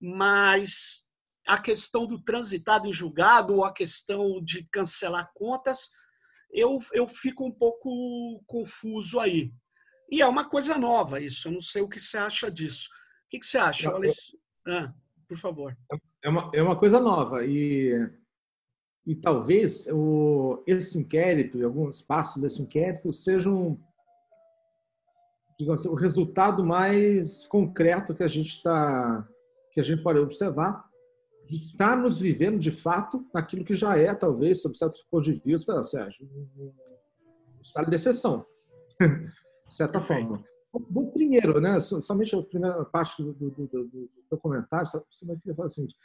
[0.00, 1.06] Mas
[1.46, 5.90] a questão do transitado em julgado ou a questão de cancelar contas,
[6.50, 9.52] eu, eu fico um pouco confuso aí.
[10.10, 12.88] E é uma coisa nova isso, eu não sei o que você acha disso.
[13.26, 13.90] O que, que você acha?
[13.90, 14.12] Não, eu...
[14.66, 14.94] ah,
[15.26, 15.76] por favor.
[16.22, 17.92] É uma, é uma coisa nova e,
[19.06, 23.78] e talvez o, esse inquérito e alguns passos desse inquérito sejam
[25.58, 29.26] digamos assim, o resultado mais concreto que a gente está
[29.70, 30.88] que a gente pode observar
[31.56, 36.28] estarmos vivendo de fato naquilo que já é, talvez, sob certo ponto de vista, Sérgio,
[36.58, 36.72] um
[37.60, 38.44] estado de exceção.
[39.00, 40.28] de certa Perfeito.
[40.28, 40.44] forma.
[40.90, 45.68] Bom, primeiro, né, somente a primeira parte do, do, do, do documentário, você vai falar
[45.70, 45.96] seguinte,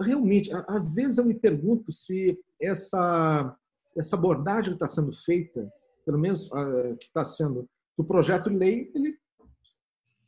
[0.00, 3.54] realmente, às vezes eu me pergunto se essa,
[3.96, 5.70] essa abordagem que está sendo feita,
[6.04, 9.18] pelo menos uh, que está sendo do projeto lei, ele,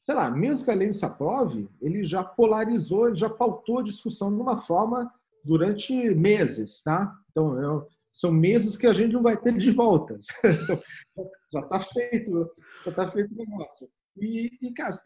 [0.03, 3.83] sei lá, mesmo que a lei se aprove, ele já polarizou, ele já pautou a
[3.83, 5.13] discussão de uma forma
[5.45, 7.15] durante meses, tá?
[7.31, 10.19] Então, eu, são meses que a gente não vai ter de volta.
[10.45, 10.81] Então,
[11.53, 12.51] já está feito,
[12.85, 13.89] já está feito o negócio.
[14.17, 14.99] E, e, cara,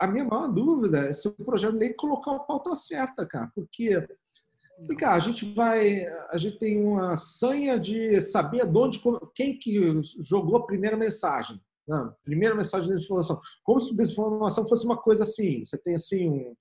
[0.00, 3.50] a minha maior dúvida é se o projeto de lei colocar a pauta certa, cara,
[3.54, 4.06] porque
[4.90, 9.00] e, cara, a gente vai, a gente tem uma sanha de saber de onde,
[9.34, 11.60] quem que jogou a primeira mensagem.
[11.86, 13.40] Não, primeira mensagem de desinformação.
[13.64, 15.64] Como se desinformação fosse uma coisa assim.
[15.64, 16.54] Você tem assim um,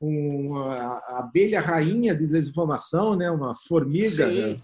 [0.00, 3.30] um uma abelha rainha de desinformação, né?
[3.30, 4.26] Uma formiga.
[4.28, 4.62] Né?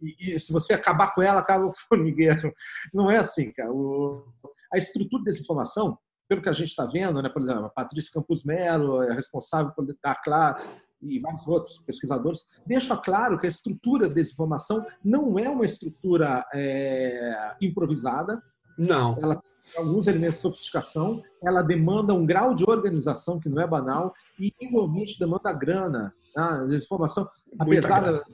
[0.00, 2.52] E, e, se você acabar com ela, acaba o formigueiro.
[2.92, 3.72] Não é assim, cara.
[3.72, 4.24] O,
[4.72, 7.28] a estrutura de desinformação, pelo que a gente está vendo, né?
[7.28, 10.62] Por exemplo, a Patrícia Campos Melo é responsável por dar claro
[11.04, 16.44] e vários outros pesquisadores, deixa claro que a estrutura de desinformação não é uma estrutura
[16.52, 18.42] é, improvisada.
[18.78, 19.16] Não.
[19.20, 23.66] Ela tem alguns elementos de sofisticação, ela demanda um grau de organização que não é
[23.66, 26.14] banal e, igualmente, demanda grana.
[26.34, 26.64] Tá?
[26.64, 28.24] Desinformação, apesar muita grana.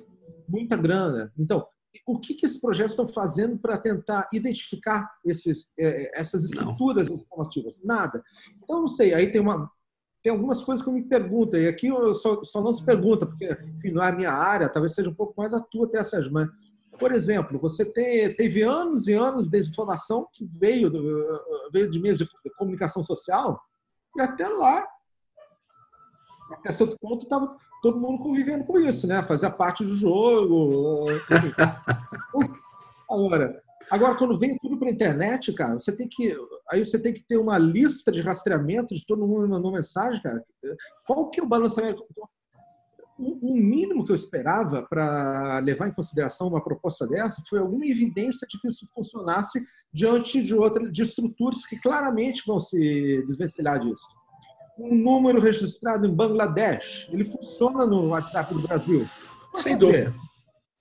[0.49, 1.33] muita grana.
[1.39, 1.67] Então,
[2.07, 7.17] o que, que esses projetos estão fazendo para tentar identificar esses, é, essas estruturas não.
[7.17, 7.81] informativas?
[7.83, 8.23] Nada.
[8.63, 9.71] Então, não sei, aí tem uma,
[10.23, 13.27] tem algumas coisas que eu me pergunto, e aqui eu só, só não se pergunta,
[13.27, 16.03] porque enfim, não é a minha área, talvez seja um pouco mais a tua até,
[16.03, 16.49] Sérgio, mas,
[17.01, 20.93] por exemplo, você teve anos e anos de desinformação que veio,
[21.73, 23.61] veio de meios de comunicação social,
[24.17, 24.87] e até lá,
[26.53, 29.23] até certo ponto, estava todo mundo convivendo com isso, né?
[29.25, 31.07] Fazia parte do jogo.
[33.11, 33.61] Agora,
[33.91, 36.33] Agora, quando vem tudo para a internet, cara, você tem que.
[36.71, 40.45] Aí você tem que ter uma lista de rastreamento de todo mundo mandou mensagem, cara.
[41.05, 42.07] Qual que é o balanceamento?
[43.23, 48.47] O mínimo que eu esperava para levar em consideração uma proposta dessa foi alguma evidência
[48.49, 54.07] de que isso funcionasse diante de outras de estruturas que claramente vão se desvencilhar disso.
[54.79, 59.07] Um número registrado em Bangladesh, ele funciona no WhatsApp do Brasil.
[59.55, 60.15] Sem dúvida.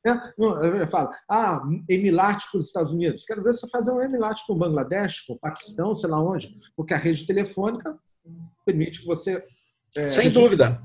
[0.06, 3.26] É, eu falo, ah, Emilat para os Estados Unidos.
[3.26, 6.58] Quero ver se fazer um Emilat com o Bangladesh, com o Paquistão, sei lá onde,
[6.76, 8.00] porque a rede telefônica
[8.66, 9.44] permite que você.
[9.96, 10.82] É, Sem dúvida.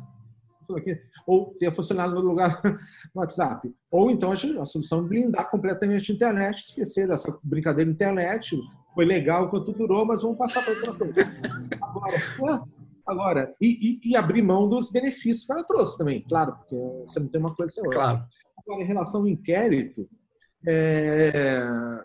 [1.27, 2.61] Ou tenha funcionado no lugar
[3.15, 3.73] no WhatsApp.
[3.91, 8.59] Ou então a, solução é blindar completamente a internet, esquecer dessa brincadeira internet.
[8.95, 11.33] Foi legal enquanto durou, mas vamos passar para outra coisa.
[11.81, 12.65] Agora,
[13.07, 17.21] agora e, e, e, abrir mão dos benefícios que ela trouxe também, claro, porque você
[17.21, 17.99] não tem uma coisa sem outra.
[17.99, 18.25] Claro.
[18.59, 20.09] Agora, em relação ao inquérito,
[20.67, 21.33] é,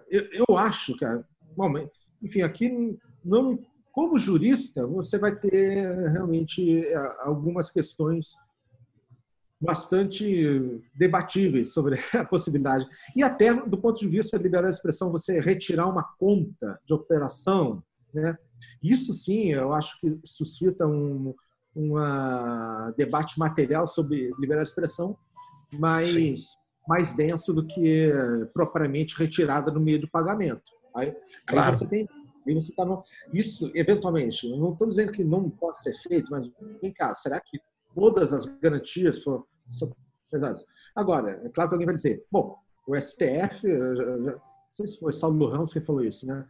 [0.09, 1.71] eu, eu, acho, cara, bom,
[2.21, 3.57] enfim, aqui não,
[3.91, 8.35] como jurista, você vai ter realmente é, algumas questões
[9.59, 12.87] bastante debatíveis sobre a possibilidade.
[13.15, 16.93] E até do ponto de vista de liberdade de expressão, você retirar uma conta de
[16.93, 18.37] operação, né?
[18.81, 21.33] Isso sim, eu acho que suscita um,
[21.75, 21.95] um
[22.97, 25.17] debate material sobre liberdade de expressão
[25.77, 26.13] mais,
[26.87, 28.11] mais denso do que
[28.53, 30.71] propriamente retirada no meio do pagamento.
[30.95, 31.71] Aí, claro.
[31.71, 32.07] aí você tem
[32.45, 36.49] você tá no, isso eventualmente não estou dizendo que não pode ser feito mas
[36.81, 37.59] vem cá será que
[37.95, 39.91] todas as garantias foram, são
[40.31, 42.55] pesadas agora é claro que alguém vai dizer bom
[42.87, 44.39] o STF não
[44.71, 46.47] sei se foi Saulo Ramos que falou isso né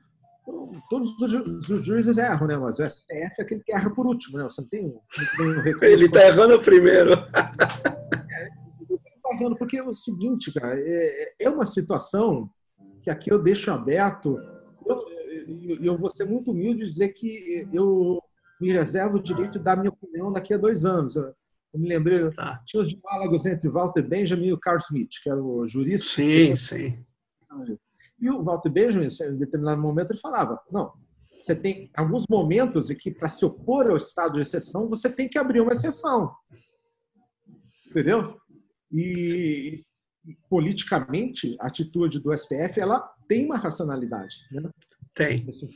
[0.89, 2.57] todos os, juízes erram, né?
[2.57, 4.43] Mas o STF é aquele que erra por último, né?
[4.45, 7.11] Você não tem, não tem um Ele está errando primeiro.
[9.31, 12.49] errando, porque é o seguinte, cara, é, é uma situação
[13.01, 14.37] que aqui eu deixo aberto.
[14.85, 15.05] Eu,
[15.81, 18.21] eu vou ser muito humilde dizer que eu
[18.59, 21.15] me reservo o direito de dar minha opinião daqui a dois anos.
[21.15, 21.33] Eu,
[21.73, 22.61] me lembrei, tá.
[22.65, 26.07] tinha os diálogos entre Walter Benjamin e o Carl Smith, que era o jurista.
[26.07, 27.05] Sim, sim.
[28.19, 30.93] E o Walter Benjamin, em determinado momento, ele falava: não,
[31.41, 35.27] você tem alguns momentos em que, para se opor ao estado de exceção, você tem
[35.27, 36.31] que abrir uma exceção.
[37.87, 38.39] Entendeu?
[38.91, 39.83] E,
[40.49, 44.35] politicamente, a atitude do STF ela tem uma racionalidade.
[44.51, 44.69] Né?
[45.13, 45.47] Tem.
[45.49, 45.69] Assim.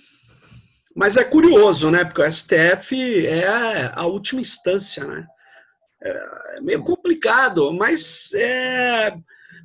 [0.96, 2.06] Mas é curioso, né?
[2.06, 5.28] Porque o STF é a última instância, né?
[6.02, 9.16] É meio complicado, mas é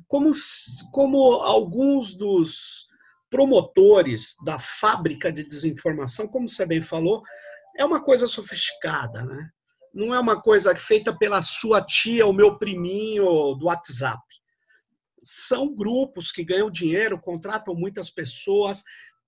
[0.07, 0.31] como,
[0.91, 2.87] como alguns dos
[3.29, 7.21] promotores da fábrica de desinformação, como você bem falou,
[7.77, 9.49] é uma coisa sofisticada, né?
[9.93, 14.21] não é uma coisa feita pela sua tia ou meu priminho do WhatsApp.
[15.23, 18.83] São grupos que ganham dinheiro, contratam muitas pessoas,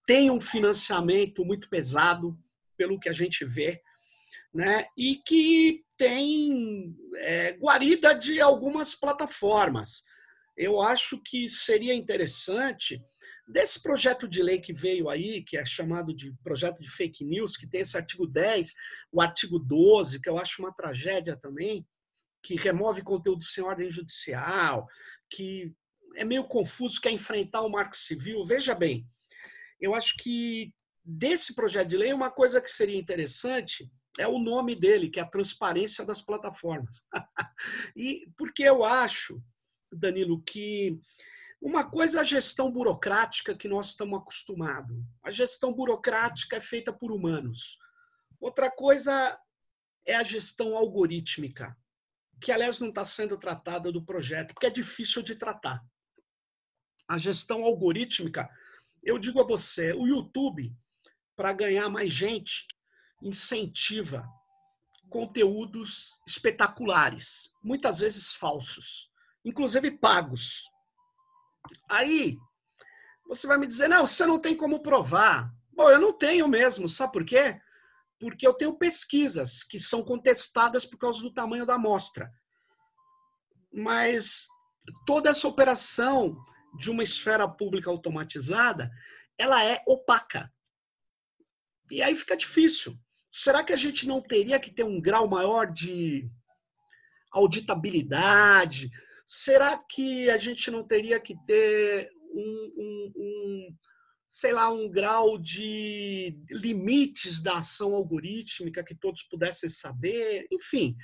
[0.05, 2.37] tem um financiamento muito pesado,
[2.77, 3.81] pelo que a gente vê,
[4.53, 4.87] né?
[4.97, 10.03] e que tem é, guarida de algumas plataformas.
[10.57, 13.01] Eu acho que seria interessante
[13.47, 17.57] desse projeto de lei que veio aí, que é chamado de projeto de fake news,
[17.57, 18.73] que tem esse artigo 10,
[19.11, 21.85] o artigo 12, que eu acho uma tragédia também,
[22.43, 24.87] que remove conteúdo sem ordem judicial,
[25.29, 25.73] que
[26.15, 28.43] é meio confuso, quer enfrentar o marco civil.
[28.43, 29.05] Veja bem,
[29.81, 34.75] eu acho que desse projeto de lei, uma coisa que seria interessante é o nome
[34.75, 37.01] dele, que é a transparência das plataformas.
[37.95, 39.41] e porque eu acho,
[39.91, 40.99] Danilo, que
[41.61, 44.97] uma coisa é a gestão burocrática que nós estamos acostumados.
[45.23, 47.77] A gestão burocrática é feita por humanos.
[48.39, 49.39] Outra coisa
[50.05, 51.77] é a gestão algorítmica,
[52.41, 55.83] que aliás não está sendo tratada do projeto, porque é difícil de tratar.
[57.07, 58.49] A gestão algorítmica,
[59.03, 60.73] eu digo a você, o YouTube,
[61.35, 62.67] para ganhar mais gente,
[63.21, 64.27] incentiva
[65.09, 69.11] conteúdos espetaculares, muitas vezes falsos,
[69.43, 70.63] inclusive pagos.
[71.89, 72.37] Aí
[73.27, 75.53] você vai me dizer: não, você não tem como provar.
[75.73, 77.59] Bom, eu não tenho mesmo, sabe por quê?
[78.19, 82.31] Porque eu tenho pesquisas que são contestadas por causa do tamanho da amostra.
[83.73, 84.47] Mas
[85.05, 86.37] toda essa operação
[86.77, 88.91] de uma esfera pública automatizada,
[89.37, 90.51] ela é opaca.
[91.89, 92.97] E aí fica difícil.
[93.29, 96.29] Será que a gente não teria que ter um grau maior de
[97.31, 98.89] auditabilidade?
[99.25, 103.77] Será que a gente não teria que ter um, um, um
[104.27, 110.47] sei lá, um grau de limites da ação algorítmica que todos pudessem saber?
[110.51, 110.95] Enfim,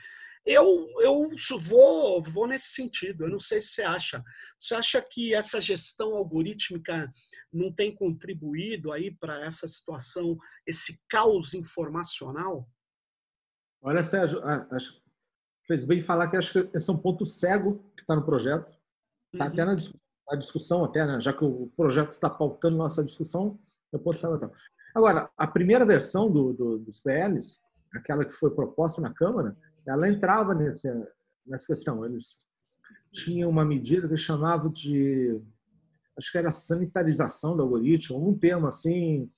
[0.47, 1.29] eu, eu
[1.59, 3.25] vou, vou nesse sentido.
[3.25, 4.23] Eu não sei se você acha.
[4.59, 7.11] Você acha que essa gestão algorítmica
[7.51, 12.65] não tem contribuído aí para essa situação, esse caos informacional?
[13.81, 15.01] Olha, Sérgio, acho,
[15.67, 18.71] fez bem falar que acho que esse é um ponto cego que está no projeto.
[19.33, 19.51] Está uhum.
[19.51, 21.19] até na discussão, na discussão, até, né?
[21.19, 23.59] já que o projeto está pautando nossa discussão,
[23.91, 24.37] eu posso saber.
[24.37, 24.51] Então.
[24.95, 27.59] Agora, a primeira versão do, do, dos PLs,
[27.93, 29.55] aquela que foi proposta na Câmara,
[29.87, 30.93] ela entrava nessa,
[31.45, 32.05] nessa questão.
[32.05, 32.37] Eles
[33.11, 35.41] tinham uma medida que chamavam de,
[36.17, 39.29] acho que era sanitarização do algoritmo, um termo assim,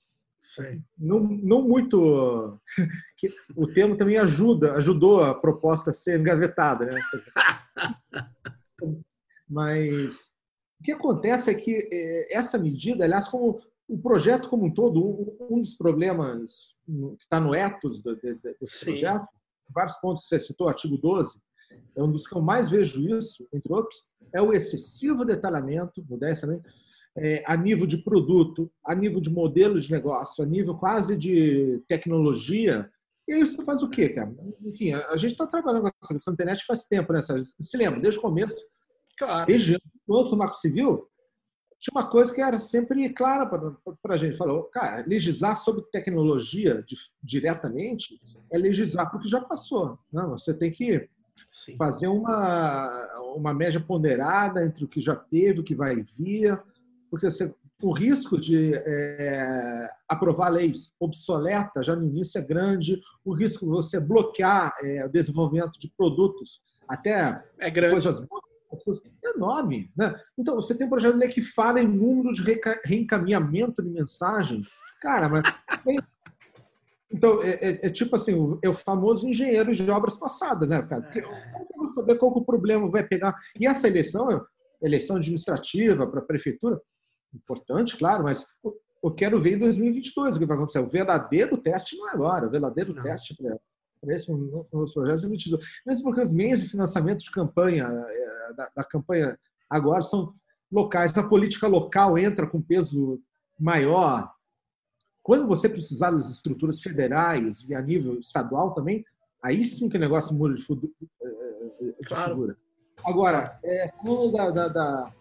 [0.98, 2.60] não, não muito.
[3.16, 6.98] Que, o termo também ajuda, ajudou a proposta a ser engavetada, né?
[9.46, 10.32] Mas
[10.80, 15.36] o que acontece é que é, essa medida, aliás, como o projeto como um todo,
[15.50, 18.86] um dos problemas que está no ethos desse Sim.
[18.86, 19.28] projeto
[19.74, 21.38] vários pontos que você citou, artigo 12,
[21.96, 24.04] é um dos que eu mais vejo isso, entre outros,
[24.34, 26.62] é o excessivo detalhamento, modéstia também,
[27.16, 31.82] é, a nível de produto, a nível de modelo de negócio, a nível quase de
[31.88, 32.88] tecnologia.
[33.28, 34.32] E aí você faz o quê, cara?
[34.64, 37.20] Enfim, a, gente está trabalhando com essa questão da internet faz tempo, né?
[37.20, 38.56] Você se lembra, desde o começo,
[39.18, 39.46] claro.
[39.46, 39.76] desde
[40.10, 41.06] antes do Marco Civil,
[41.80, 44.36] tinha uma coisa que era sempre clara para a gente.
[44.36, 48.20] Falou, cara, legislar sobre tecnologia de, diretamente
[48.52, 49.98] é legislar porque já passou.
[50.12, 51.08] Não, você tem que
[51.50, 51.76] Sim.
[51.78, 56.62] fazer uma, uma média ponderada entre o que já teve, o que vai vir,
[57.10, 57.50] porque você,
[57.82, 63.70] o risco de é, aprovar leis obsoletas já no início é grande, o risco de
[63.70, 67.94] você bloquear é, o desenvolvimento de produtos, até é grande.
[67.94, 68.20] coisas
[69.24, 69.90] é enorme.
[69.96, 70.14] Né?
[70.38, 72.42] Então, você tem um projeto de lei que fala em número de
[72.84, 74.60] reencaminhamento de mensagem.
[75.00, 75.42] Cara, mas.
[77.12, 81.02] Então, é, é, é, tipo assim, é o famoso engenheiro de obras passadas, né, cara?
[81.02, 83.34] Porque como eu vou saber qual que o problema vai pegar?
[83.58, 84.46] E essa eleição,
[84.80, 86.80] eleição administrativa para a prefeitura,
[87.34, 88.46] importante, claro, mas
[89.02, 90.78] eu quero ver em 2022 o que vai acontecer.
[90.78, 93.02] O verdadeiro teste não é agora, o verdadeiro não.
[93.02, 93.58] teste para
[94.08, 95.66] esse um dos projetos emitidos.
[95.86, 99.38] Mesmo porque os meios de financiamento de campanha, é, da, da campanha
[99.68, 100.34] agora, são
[100.70, 101.16] locais.
[101.16, 103.20] A política local entra com peso
[103.58, 104.32] maior.
[105.22, 109.04] Quando você precisar das estruturas federais e a nível estadual também,
[109.42, 110.64] aí sim que o negócio muda de,
[111.22, 112.30] é, é, de claro.
[112.30, 112.56] figura.
[113.04, 113.90] Agora, é,
[114.32, 115.12] da, da, da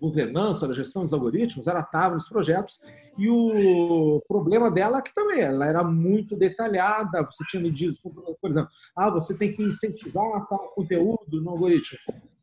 [0.00, 2.80] governança, da gestão dos algoritmos, ela estava nos projetos
[3.16, 8.50] e o problema dela é que também ela era muito detalhada, você tinha medidas, por
[8.50, 11.98] exemplo, ah, você tem que incentivar tal conteúdo no algoritmo.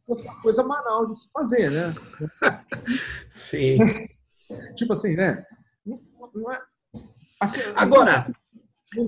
[0.10, 1.94] É uma coisa banal de se fazer, né?
[3.30, 3.78] Sim.
[4.76, 5.44] tipo assim, né?
[7.76, 8.28] Agora,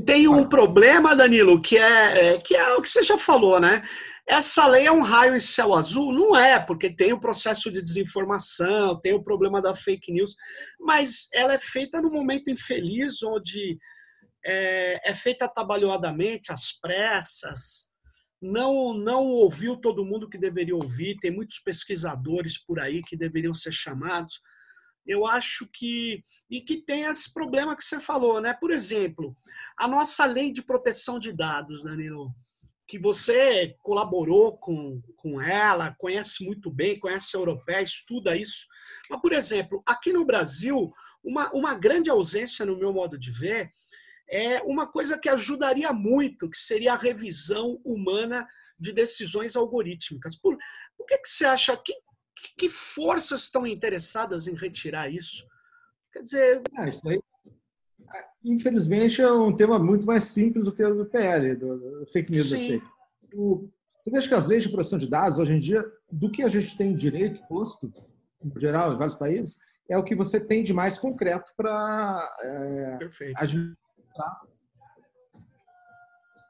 [0.05, 3.83] tem um problema, Danilo, que é, é, que é o que você já falou, né?
[4.27, 6.11] Essa lei é um raio em céu azul?
[6.11, 10.35] Não é, porque tem o processo de desinformação, tem o problema da fake news,
[10.79, 13.77] mas ela é feita num momento infeliz, onde
[14.43, 17.91] é, é feita atabalhoadamente, às pressas,
[18.41, 23.53] não, não ouviu todo mundo que deveria ouvir, tem muitos pesquisadores por aí que deveriam
[23.53, 24.39] ser chamados.
[25.05, 26.23] Eu acho que.
[26.49, 28.53] E que tem esse problema que você falou, né?
[28.53, 29.35] Por exemplo,
[29.77, 32.33] a nossa lei de proteção de dados, Danilo,
[32.87, 38.65] que você colaborou com, com ela, conhece muito bem, conhece a europeia, estuda isso.
[39.09, 43.69] Mas, por exemplo, aqui no Brasil, uma, uma grande ausência, no meu modo de ver,
[44.29, 48.47] é uma coisa que ajudaria muito, que seria a revisão humana
[48.79, 50.35] de decisões algorítmicas.
[50.35, 50.57] Por,
[50.97, 51.93] por que, que você acha que,
[52.57, 55.45] que forças estão interessadas em retirar isso?
[56.11, 56.61] Quer dizer.
[56.77, 57.19] Ah, isso aí,
[58.43, 62.49] infelizmente, é um tema muito mais simples do que o do PL, do, fake news.
[62.49, 62.81] Sim.
[63.33, 63.69] O,
[64.03, 66.47] você veja que as leis de proteção de dados, hoje em dia, do que a
[66.47, 67.91] gente tem direito posto,
[68.43, 69.57] em geral, em vários países,
[69.89, 72.99] é o que você tem de mais concreto para é,
[73.35, 74.41] administrar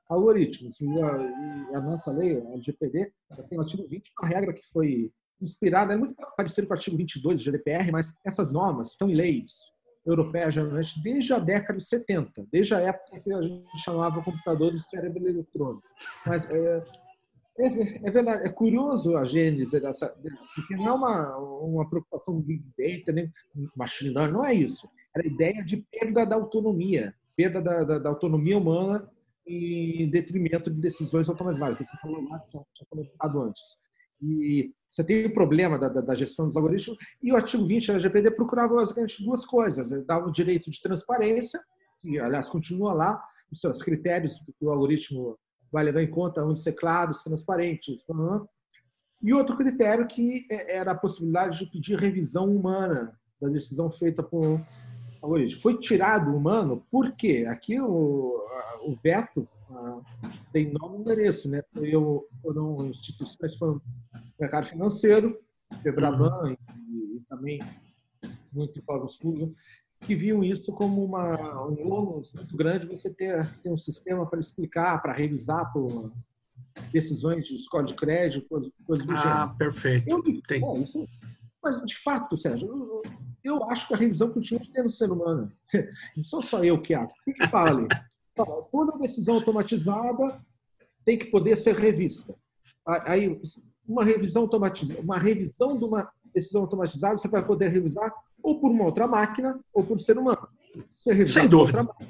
[0.10, 0.80] algoritmos.
[0.82, 3.12] E a, e a, nossa lei, a LGPD,
[3.50, 5.12] tem o artigo 20, uma regra que foi
[5.42, 9.16] inspirada, é muito parecido com o artigo 22 do GDPR, mas essas normas estão em
[9.16, 9.74] leis
[10.06, 14.72] europeias geralmente desde a década de 70, desde a época que a gente chamava computador
[14.72, 15.84] de cérebro eletrônico.
[16.26, 16.84] Mas é,
[17.60, 17.66] é,
[18.08, 20.16] é, verdade, é curioso a gênese dessa,
[20.56, 23.32] porque não é uma, uma preocupação Big Data, nem
[23.76, 24.88] machine learning, não é isso.
[25.16, 29.10] Era a ideia de perda da autonomia perda da, da, da autonomia humana
[29.46, 33.62] em detrimento de decisões automatizadas, que você falou lá, tinha comentado antes.
[34.22, 37.88] E você tem o problema da, da, da, gestão dos algoritmos, e o artigo 20
[37.88, 39.92] da LGPD procurava basicamente duas coisas.
[39.92, 41.62] Ele dava o direito de transparência,
[42.02, 43.22] que, aliás, continua lá,
[43.52, 45.38] os seus critérios que o algoritmo
[45.70, 48.06] vai levar em conta, onde ser claros, transparentes.
[49.22, 54.24] E outro critério que é, era a possibilidade de pedir revisão humana da decisão feita
[54.24, 54.62] por
[55.22, 55.60] origem.
[55.60, 57.46] Foi tirado o humano, por quê?
[57.50, 58.42] Aqui o,
[58.82, 59.46] o veto
[60.56, 61.62] tem nome e endereço, né?
[61.76, 63.82] Eu, foram instituições, o
[64.40, 65.38] mercado financeiro,
[65.84, 66.56] Febraban
[66.90, 67.60] e, e também
[68.54, 69.54] muito órgãos públicos,
[70.00, 74.40] que viam isso como uma, um ônus muito grande você ter, ter um sistema para
[74.40, 76.10] explicar, para revisar por
[76.90, 79.38] decisões de escola de crédito, coisas, coisas do ah, gênero.
[79.38, 80.10] Ah, perfeito.
[80.10, 80.64] Eu, Tem.
[80.64, 81.06] É, isso,
[81.62, 83.02] mas, de fato, Sérgio,
[83.44, 85.52] eu acho que a revisão continua tendo ser humana.
[86.16, 87.14] Não sou só eu que acho.
[87.28, 87.88] O que, fala ali?
[88.36, 90.42] Fala, toda decisão automatizada
[91.06, 92.36] tem que poder ser revista.
[92.86, 93.40] Aí,
[93.88, 98.14] uma revisão automatizada, uma revisão de uma decisão automatizada, você vai poder revisar
[98.44, 100.48] ou por uma outra máquina ou por ser humano.
[101.28, 101.84] Sem dúvida.
[101.84, 102.08] Máquina,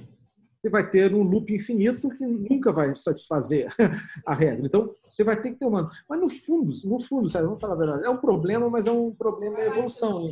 [0.66, 3.68] você vai ter um loop infinito que nunca vai satisfazer
[4.26, 4.66] a regra.
[4.66, 5.92] Então, você vai ter que ter humano.
[6.10, 8.92] Mas no fundo, no fundo, sabe, vamos falar a verdade, é um problema, mas é
[8.92, 10.24] um problema de evolução.
[10.24, 10.32] Né?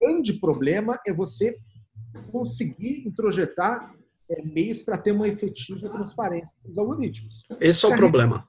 [0.00, 1.58] O grande problema é você
[2.30, 3.94] conseguir introjetar
[4.32, 7.44] é, meios para ter uma efetiva transparência dos algoritmos.
[7.60, 8.46] Esse é o problema.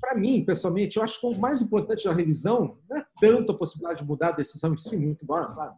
[0.00, 3.58] Para mim, pessoalmente, eu acho que o mais importante da revisão não é tanto a
[3.58, 5.74] possibilidade de mudar a decisão em si, muito embora, claro,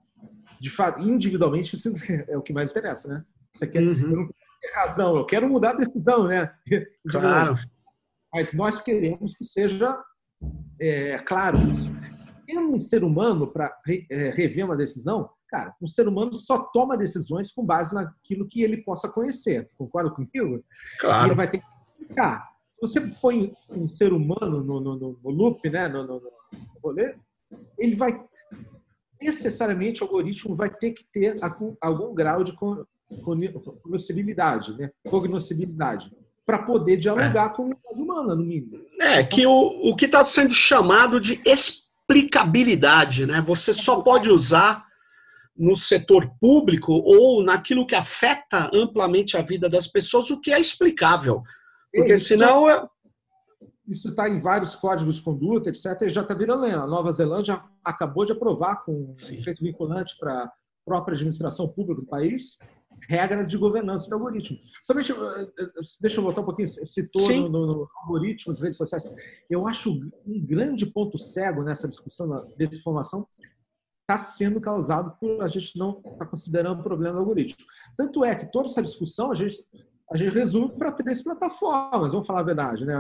[0.61, 1.93] de fato, individualmente, isso
[2.29, 3.25] é o que mais interessa, né?
[3.53, 4.11] Você quer, uhum.
[4.11, 4.29] eu não
[4.75, 6.51] razão, eu quero mudar a decisão, né?
[7.09, 7.57] Claro.
[8.33, 9.97] Mas nós queremos que seja
[10.81, 11.91] é, claro isso.
[12.47, 16.59] Tendo um ser humano para re, é, rever uma decisão, cara, um ser humano só
[16.59, 19.71] toma decisões com base naquilo que ele possa conhecer.
[19.77, 20.65] Concorda comigo?
[21.01, 21.23] Claro.
[21.23, 21.65] E ele vai ter que
[22.01, 22.49] explicar.
[22.71, 26.31] Se você põe um ser humano no, no, no loop, né, no, no, no
[26.83, 27.15] rolê,
[27.79, 28.21] ele vai
[29.21, 31.39] necessariamente o algoritmo vai ter que ter
[31.81, 32.55] algum grau de
[33.23, 34.91] cognoscibilidade, né?
[35.09, 36.13] cognoscibilidade
[36.45, 37.49] para poder dialogar é.
[37.49, 38.79] com a humana, no mínimo.
[39.01, 43.43] É, que o, o que está sendo chamado de explicabilidade, né?
[43.47, 44.85] Você só pode usar
[45.57, 50.61] no setor público ou naquilo que afeta amplamente a vida das pessoas o que é
[50.61, 51.43] explicável.
[51.93, 52.67] Porque é, senão.
[52.67, 52.89] Já,
[53.87, 56.73] isso está em vários códigos de conduta, etc., e já está virando lei.
[56.73, 59.35] A Nova Zelândia acabou de aprovar, com Sim.
[59.35, 60.53] efeito vinculante para a
[60.85, 62.57] própria administração pública do país,
[63.09, 64.61] regras de governança de algoritmos.
[64.85, 65.17] Somente, eh,
[65.61, 65.67] eh,
[66.01, 69.07] deixa eu voltar um pouquinho, citou no, no, algoritmos, redes sociais.
[69.51, 69.91] Eu acho
[70.27, 73.27] um grande ponto cego nessa discussão da desinformação
[74.05, 77.67] está sendo causado por a gente não estar tá considerando o problema do algoritmo.
[77.97, 79.65] Tanto é que toda essa discussão a gente,
[80.13, 82.95] a gente resume para três plataformas, vamos falar a verdade, né?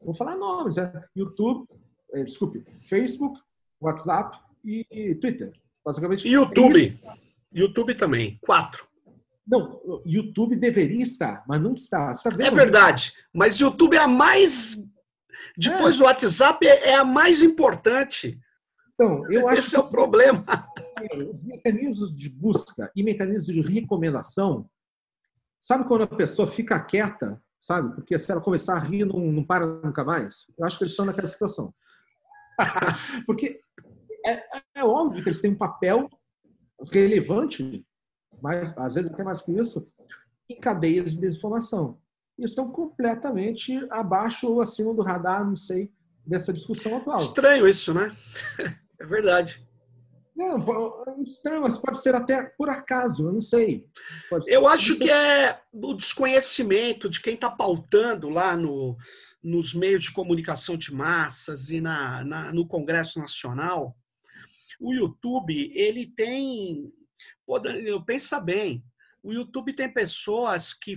[0.00, 1.68] Vou falar nomes, é YouTube,
[2.12, 3.38] é, desculpe, Facebook,
[3.80, 5.52] WhatsApp e Twitter.
[5.84, 6.26] Basicamente.
[6.26, 6.98] YouTube.
[7.52, 8.38] YouTube também.
[8.40, 8.86] Quatro.
[9.46, 12.12] Não, YouTube deveria estar, mas não está.
[12.12, 14.82] está é verdade, mas YouTube é a mais.
[15.56, 15.98] Depois é.
[15.98, 18.40] do WhatsApp, é a mais importante.
[18.94, 20.44] Então, eu acho Esse é o problema.
[21.30, 24.68] Os mecanismos de busca e mecanismos de recomendação,
[25.60, 27.94] sabe quando a pessoa fica quieta, sabe?
[27.94, 30.46] Porque se ela começar a rir, não, não para nunca mais.
[30.56, 31.74] Eu acho que eles estão naquela situação.
[33.26, 33.60] Porque
[34.24, 34.42] é,
[34.76, 36.08] é óbvio que eles têm um papel
[36.92, 37.84] relevante,
[38.40, 39.84] mas às vezes até mais que isso,
[40.48, 41.98] em cadeias de desinformação.
[42.38, 45.92] E estão completamente abaixo ou acima do radar, não sei,
[46.26, 47.20] dessa discussão atual.
[47.20, 48.14] Estranho isso, né?
[49.00, 49.64] É verdade.
[50.36, 50.56] Não,
[51.06, 53.86] é estranho, mas pode ser até por acaso, eu não sei.
[54.28, 58.96] Pode eu acho que é o desconhecimento de quem está pautando lá no,
[59.42, 63.96] nos meios de comunicação de massas e na, na, no Congresso Nacional.
[64.80, 66.92] O YouTube, ele tem.
[68.04, 68.82] Pensa bem,
[69.24, 70.96] o YouTube tem pessoas que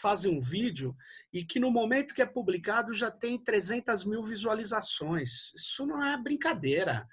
[0.00, 0.96] fazem um vídeo
[1.32, 5.52] e que no momento que é publicado já tem 300 mil visualizações.
[5.56, 7.04] Isso não é brincadeira.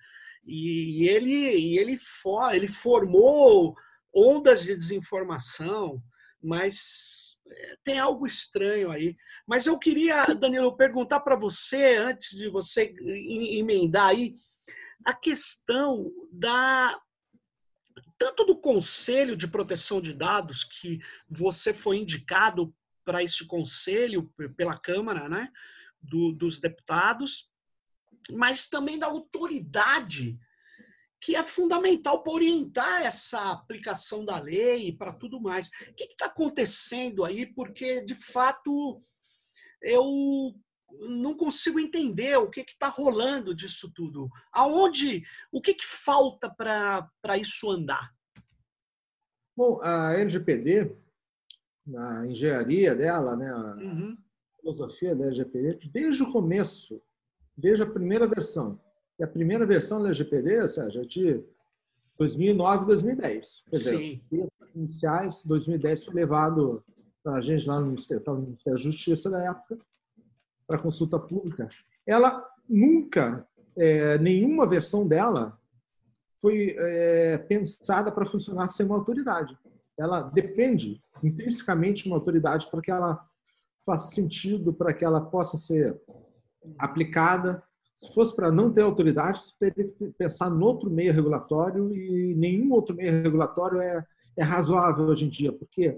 [0.46, 3.76] E ele, e ele, for, ele formou
[4.14, 6.00] ondas de desinformação,
[6.40, 9.18] mas é, tem algo estranho aí.
[9.48, 14.36] Mas eu queria, Danilo, perguntar para você, antes de você emendar aí,
[15.04, 17.00] a questão da
[18.18, 21.00] tanto do Conselho de Proteção de Dados, que
[21.30, 25.52] você foi indicado para esse conselho pela Câmara né,
[26.02, 27.50] do, dos Deputados,
[28.32, 30.40] mas também da autoridade,
[31.22, 35.68] que é fundamental para orientar essa aplicação da lei e para tudo mais.
[35.68, 37.46] O que está acontecendo aí?
[37.46, 39.04] Porque, de fato,
[39.82, 40.56] eu
[40.92, 44.30] não consigo entender o que está rolando disso tudo.
[44.52, 48.14] Aonde, o que, que falta para isso andar?
[49.56, 50.96] Bom, a LGPD,
[51.86, 54.18] na engenharia dela, né, a uhum.
[54.60, 57.02] filosofia da LGPD, desde o começo,
[57.58, 58.80] desde a primeira versão,
[59.18, 61.44] e a primeira versão da LGPD, Sérgio, é de
[62.18, 63.64] 2009 e 2010.
[63.70, 64.22] Quer dizer, Sim.
[64.76, 66.84] iniciais, 2010 foi levado
[67.24, 69.80] para a gente lá no Ministério, no Ministério da Justiça da época,
[70.68, 71.70] para consulta pública,
[72.06, 73.48] ela nunca,
[73.78, 75.60] é, nenhuma versão dela
[76.42, 79.58] foi é, pensada para funcionar sem uma autoridade.
[79.98, 83.24] Ela depende intrinsecamente de uma autoridade para que ela
[83.86, 86.00] faça sentido, para que ela possa ser
[86.78, 87.64] aplicada.
[87.96, 92.36] Se fosse para não ter autoridade, você teria que pensar no outro meio regulatório e
[92.36, 94.06] nenhum outro meio regulatório é,
[94.36, 95.98] é razoável hoje em dia, porque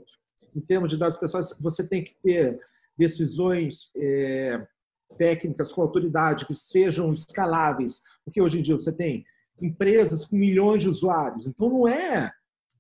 [0.56, 2.60] em termos de dados pessoais você tem que ter
[2.98, 4.66] decisões é,
[5.18, 9.26] técnicas com autoridade que sejam escaláveis, porque hoje em dia você tem
[9.62, 12.32] empresas com milhões de usuários, então não é,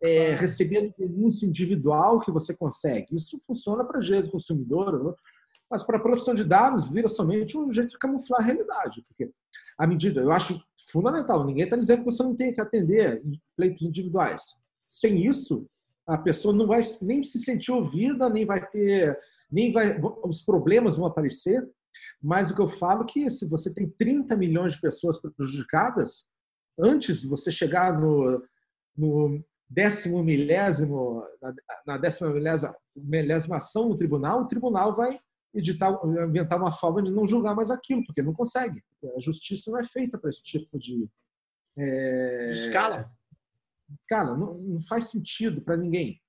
[0.02, 3.16] é recebendo denúncia individual que você consegue.
[3.16, 5.14] Isso funciona para jeito do consumidor, né?
[5.70, 9.32] mas para a produção de dados vira somente um jeito de camuflar a realidade, porque
[9.78, 10.62] a medida, eu acho
[10.92, 13.22] fundamental, ninguém está dizendo que você não tem que atender
[13.56, 14.44] pleitos individuais.
[14.88, 15.68] Sem isso,
[16.08, 19.20] a pessoa não vai nem se sentir ouvida, nem vai ter
[19.52, 21.68] nem vai, os problemas vão aparecer,
[22.22, 26.26] mas o que eu falo é que se você tem 30 milhões de pessoas prejudicadas,
[26.80, 28.44] antes de você chegar no,
[28.96, 31.24] no décimo milésimo,
[31.86, 35.20] na décima milésima, milésima ação no tribunal, o tribunal vai
[35.54, 38.84] editar, inventar uma forma de não julgar mais aquilo, porque não consegue.
[39.16, 41.10] A justiça não é feita para esse tipo de.
[41.78, 42.52] É...
[42.52, 43.12] Escala?
[44.08, 46.22] Cara, não, não faz sentido para ninguém.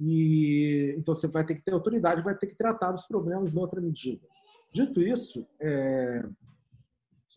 [0.00, 3.58] E, então você vai ter que ter autoridade, vai ter que tratar dos problemas em
[3.58, 4.26] outra medida.
[4.72, 6.26] Dito isso, é,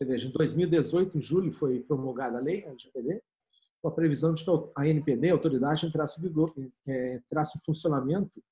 [0.00, 3.22] em 2018, em julho, foi promulgada a lei, a LGPD,
[3.82, 6.54] com a previsão de que a NPD, a autoridade, entrasse em, vigor,
[6.86, 8.42] é, entrasse em funcionamento,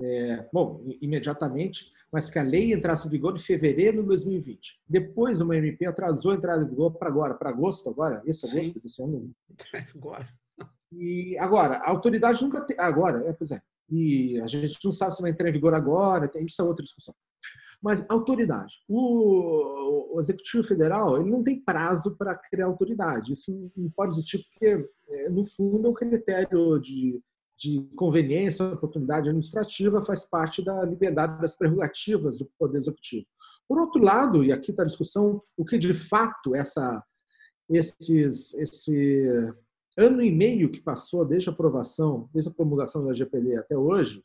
[0.00, 4.80] é, bom, imediatamente, mas que a lei entrasse em vigor em fevereiro de 2020.
[4.86, 8.74] Depois, uma MP atrasou a entrada em vigor para agora, para agosto agora, esse agosto
[8.74, 8.80] Sim.
[8.80, 9.34] desse ano.
[9.94, 10.28] Agora.
[10.92, 12.76] E agora, a autoridade nunca tem.
[12.78, 13.60] Agora, é, pois é.
[13.90, 17.14] E a gente não sabe se vai entrar em vigor agora, isso é outra discussão.
[17.80, 18.74] Mas autoridade.
[18.88, 23.32] O, o Executivo Federal ele não tem prazo para criar autoridade.
[23.32, 27.20] Isso não pode existir, porque, é, no fundo, o critério de,
[27.56, 33.26] de conveniência, oportunidade administrativa faz parte da liberdade das prerrogativas do Poder Executivo.
[33.68, 37.02] Por outro lado, e aqui está a discussão, o que de fato essa,
[37.70, 39.52] esses, esse
[39.98, 44.24] ano e meio que passou desde a aprovação, desde a promulgação da GPD até hoje,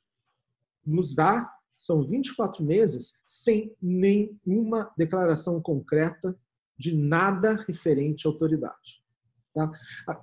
[0.86, 6.38] nos dá, são 24 meses, sem nenhuma declaração concreta
[6.78, 9.03] de nada referente à autoridade.
[9.51, 9.71] Tá?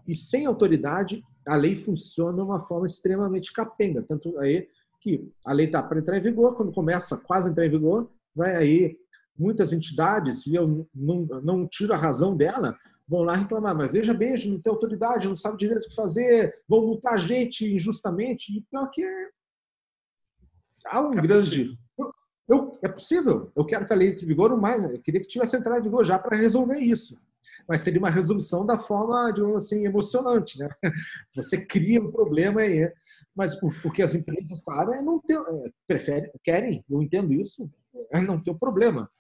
[0.06, 4.04] E sem autoridade, a lei funciona de uma forma extremamente capenga.
[4.04, 4.68] Tanto aí
[5.00, 8.08] que a lei está para entrar em vigor, quando começa quase a entrar em vigor,
[8.34, 8.96] vai aí
[9.36, 12.76] muitas entidades, e eu não, não tiro a razão dela,
[13.10, 13.76] vão lá reclamar.
[13.76, 16.82] Mas veja bem, a gente não tem autoridade, não sabe direito o que fazer, vão
[16.82, 18.56] multar a gente injustamente.
[18.56, 19.28] E pior que é...
[20.86, 21.76] há um é grande.
[22.48, 23.52] Eu, é possível.
[23.54, 24.84] Eu quero que a lei entre em vigor o mais.
[24.84, 27.18] Eu queria que tivesse entrado em vigor já para resolver isso.
[27.68, 30.58] Mas seria uma resolução da forma, digamos assim, emocionante.
[30.58, 30.68] Né?
[31.34, 32.92] Você cria um problema aí.
[33.34, 35.36] Mas o que as empresas, claro, é não ter.
[35.36, 37.70] É, preferem, querem, eu entendo isso,
[38.12, 39.10] é não ter o problema.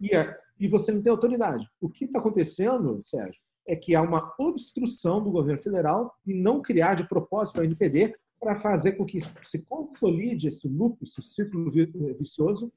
[0.00, 1.66] E, é, e você não tem autoridade.
[1.80, 6.60] O que está acontecendo, Sérgio, é que há uma obstrução do governo federal em não
[6.60, 11.70] criar de propósito a NPD para fazer com que se consolide esse loop, esse ciclo
[11.70, 12.72] vicioso,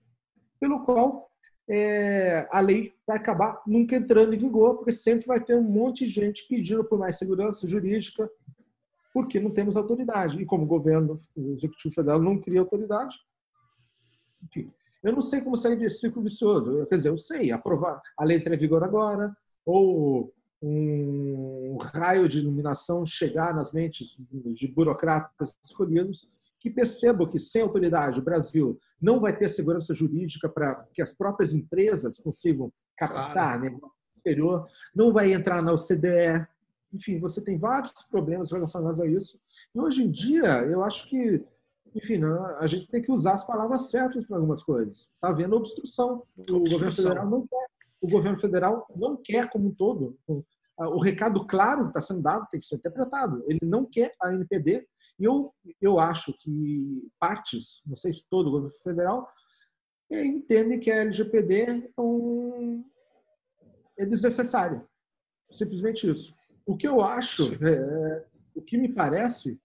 [0.60, 1.30] pelo qual
[1.70, 6.06] é, a lei vai acabar nunca entrando em vigor, porque sempre vai ter um monte
[6.06, 8.30] de gente pedindo por mais segurança jurídica,
[9.14, 10.42] porque não temos autoridade.
[10.42, 13.16] E como o governo, o Executivo Federal não cria autoridade,
[14.44, 14.72] enfim,
[15.04, 16.86] eu não sei como sair desse ciclo vicioso.
[16.88, 19.36] Quer dizer, eu sei, aprovar a lei entra em vigor agora,
[19.66, 24.18] ou um raio de iluminação chegar nas mentes
[24.54, 26.32] de burocratas escolhidos
[26.64, 31.14] que percebam que sem autoridade o Brasil não vai ter segurança jurídica para que as
[31.14, 33.64] próprias empresas consigam captar claro.
[33.64, 36.48] negócio né, exterior, não vai entrar na OCDE.
[36.94, 39.38] Enfim, você tem vários problemas relacionados a isso.
[39.76, 41.44] E hoje em dia, eu acho que,
[41.96, 42.28] enfim, né,
[42.60, 45.10] a gente tem que usar as palavras certas para algumas coisas.
[45.14, 46.24] Está havendo obstrução.
[46.38, 46.70] O obstrução.
[46.70, 47.68] governo federal não quer.
[48.02, 50.18] O governo federal não quer como um todo.
[50.78, 53.44] O recado claro que está sendo dado tem que ser interpretado.
[53.48, 54.88] Ele não quer a NPD
[55.20, 59.28] e eu, eu acho que partes, não sei se todo o governo federal,
[60.12, 62.84] é, entendem que a LGPD é, um,
[63.98, 64.86] é desnecessária.
[65.50, 66.34] Simplesmente isso.
[66.66, 68.26] O que eu acho, é,
[68.56, 69.60] o que me parece,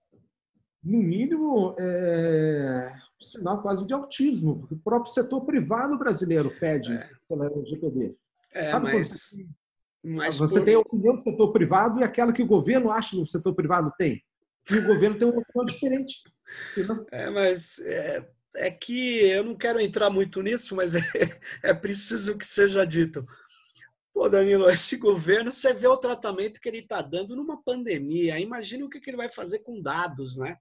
[0.82, 6.92] no mínimo, é um sinal quase de autismo, porque o próprio setor privado brasileiro pede
[6.92, 7.10] é.
[7.28, 8.14] pela LGPD.
[8.52, 9.36] É, Sabe mas,
[10.02, 10.64] mas você por...
[10.64, 13.54] tem a opinião do setor privado e aquela que o governo acha que o setor
[13.54, 14.22] privado tem
[14.70, 16.22] e o governo tem uma opinião diferente.
[17.10, 18.26] É, mas é,
[18.56, 21.00] é, que eu não quero entrar muito nisso, mas é,
[21.62, 23.26] é preciso que seja dito.
[24.18, 28.40] Pô, Danilo, esse governo, você vê o tratamento que ele está dando numa pandemia.
[28.40, 30.56] Imagina o que, que ele vai fazer com dados, né?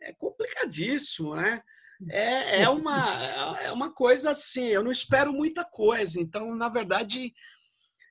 [0.00, 1.62] É complicadíssimo, né?
[2.10, 6.20] É, é, uma, é uma coisa assim, eu não espero muita coisa.
[6.20, 7.32] Então, na verdade,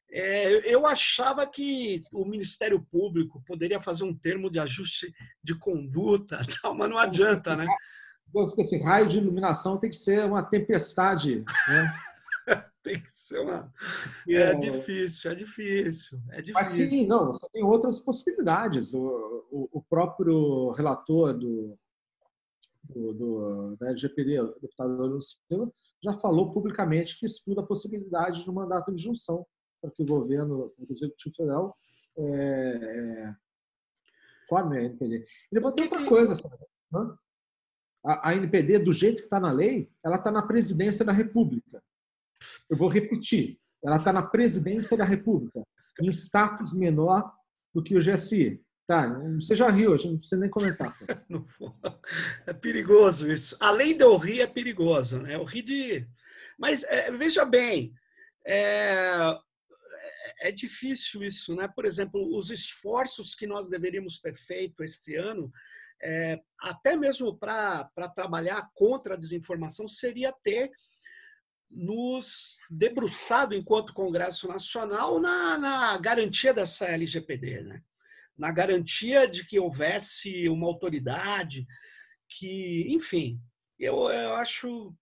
[0.09, 5.13] é, eu achava que o Ministério Público poderia fazer um termo de ajuste
[5.43, 7.65] de conduta, tal, mas não adianta, né?
[8.57, 11.43] Esse raio de iluminação tem que ser uma tempestade.
[11.67, 11.93] Né?
[12.84, 13.71] tem que ser uma.
[14.27, 16.53] É, é, difícil, é difícil, é difícil.
[16.53, 18.93] Mas sim, não, você tem outras possibilidades.
[18.93, 21.77] O, o, o próprio relator do,
[22.84, 25.71] do, do, da LGPD, o deputado Silva,
[26.03, 29.45] já falou publicamente que estuda a possibilidade de um mandato de junção
[29.79, 31.77] para que o governo, o Executivo Federal,
[32.17, 33.36] é, é,
[34.47, 35.25] forme a NPD.
[35.51, 37.15] E depois tem outra coisa, sabe?
[38.03, 41.84] A, a NPD, do jeito que está na lei, ela está na presidência da República.
[42.69, 45.61] Eu vou repetir, ela está na presidência da República,
[46.01, 47.31] em status menor
[47.73, 48.61] do que o GSI.
[48.87, 49.07] Tá,
[49.39, 50.97] você já riu, a gente não precisa nem comentar.
[52.45, 53.55] é perigoso isso.
[53.59, 55.19] Além de eu rir, é perigoso.
[55.19, 55.35] Né?
[55.35, 56.05] Eu ri de.
[56.59, 57.93] Mas é, veja bem,
[58.45, 59.37] é,
[60.41, 61.67] é difícil isso, né?
[61.73, 65.51] Por exemplo, os esforços que nós deveríamos ter feito este ano,
[66.01, 70.71] é, até mesmo para trabalhar contra a desinformação, seria ter
[71.72, 77.82] nos debruçado enquanto Congresso Nacional na, na garantia dessa LGPD, né?
[78.38, 81.67] na garantia de que houvesse uma autoridade
[82.28, 83.39] que, enfim,
[83.80, 84.95] eu, eu acho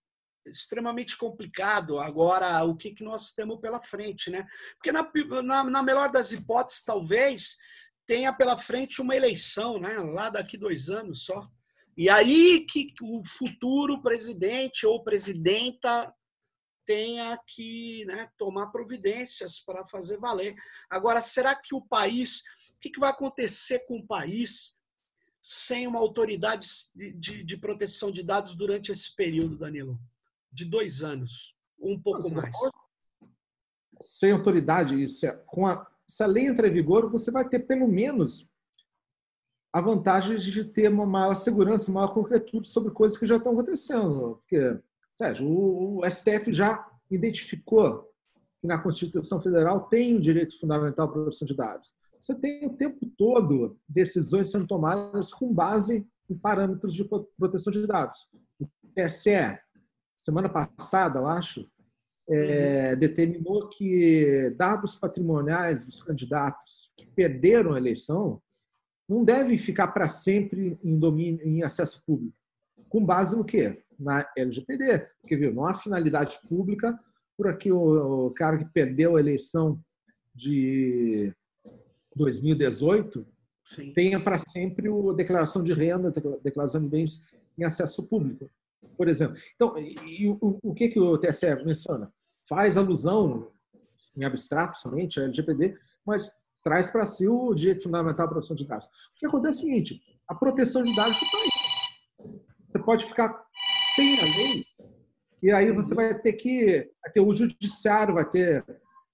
[0.45, 4.45] extremamente complicado agora o que, que nós temos pela frente, né?
[4.76, 5.09] Porque na,
[5.43, 7.55] na, na, melhor das hipóteses, talvez
[8.05, 9.97] tenha pela frente uma eleição, né?
[9.99, 11.47] Lá daqui dois anos só.
[11.95, 16.13] E aí que o futuro presidente ou presidenta
[16.89, 20.55] tenha que né, tomar providências para fazer valer.
[20.89, 24.75] Agora, será que o país, o que, que vai acontecer com o país
[25.39, 29.99] sem uma autoridade de, de, de proteção de dados durante esse período, Danilo?
[30.51, 32.55] de dois anos, um pouco mais.
[34.01, 37.59] Sem autoridade, se a, com a, se a lei entrar em vigor, você vai ter
[37.59, 38.47] pelo menos
[39.71, 43.53] a vantagem de ter uma maior segurança, uma maior concretude sobre coisas que já estão
[43.53, 44.37] acontecendo.
[44.37, 44.79] Porque,
[45.20, 48.09] Sérgio, o, STF já identificou
[48.61, 51.93] que na Constituição Federal tem o direito fundamental à proteção de dados.
[52.22, 57.03] você tem o tempo todo decisões sendo tomadas com base em parâmetros de
[57.38, 58.30] proteção de dados.
[58.61, 58.65] O
[58.95, 59.59] TSE,
[60.15, 61.70] semana passada, eu acho,
[62.30, 62.99] é, uhum.
[62.99, 68.41] determinou que dados patrimoniais dos candidatos que perderam a eleição
[69.07, 72.38] não devem ficar para sempre em domínio, em acesso público.
[72.89, 73.83] Com base no quê?
[73.97, 75.07] Na LGPD.
[75.21, 76.99] Porque viu, não há finalidade pública
[77.39, 79.79] por aqui o, cara que perdeu a eleição
[80.35, 81.33] de
[82.13, 83.25] 2018
[83.63, 83.93] Sim.
[83.93, 86.11] tenha para sempre a declaração de renda,
[86.43, 87.21] declaração de bens
[87.57, 88.49] em acesso público,
[88.97, 89.37] por exemplo.
[89.55, 92.11] Então, e, o, o que, que o TSE menciona?
[92.47, 93.49] Faz alusão,
[94.17, 96.29] em abstrato somente, à LGPD, mas
[96.61, 98.87] traz para si o direito fundamental à proteção de dados.
[98.87, 101.37] O que acontece é o seguinte, a proteção de dados está.
[102.70, 103.43] Você pode ficar
[103.95, 104.65] sem a lei,
[105.41, 108.63] e aí você vai ter que ter o judiciário, vai ter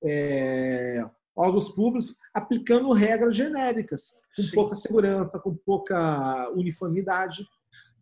[0.03, 4.55] é, órgãos públicos aplicando regras genéricas, com Sim.
[4.55, 7.45] pouca segurança, com pouca uniformidade.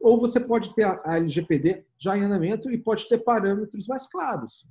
[0.02, 4.68] Ou você pode ter a LGPD já em andamento e pode ter parâmetros mais claros.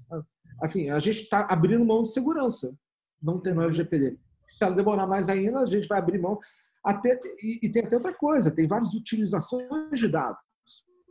[0.65, 2.75] Enfim, a gente está abrindo mão de segurança,
[3.23, 4.19] não tendo a LGPD.
[4.51, 6.39] Se ela demorar mais ainda, a gente vai abrir mão.
[6.85, 10.52] Até, e, e tem até outra coisa, tem várias utilizações de dados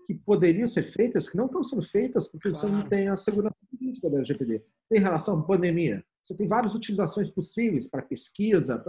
[0.05, 2.67] que poderiam ser feitas, que não estão sendo feitas porque claro.
[2.67, 4.63] você não tem a segurança política da LGPD.
[4.89, 6.03] Tem relação à pandemia.
[6.23, 8.83] Você tem várias utilizações possíveis para pesquisa,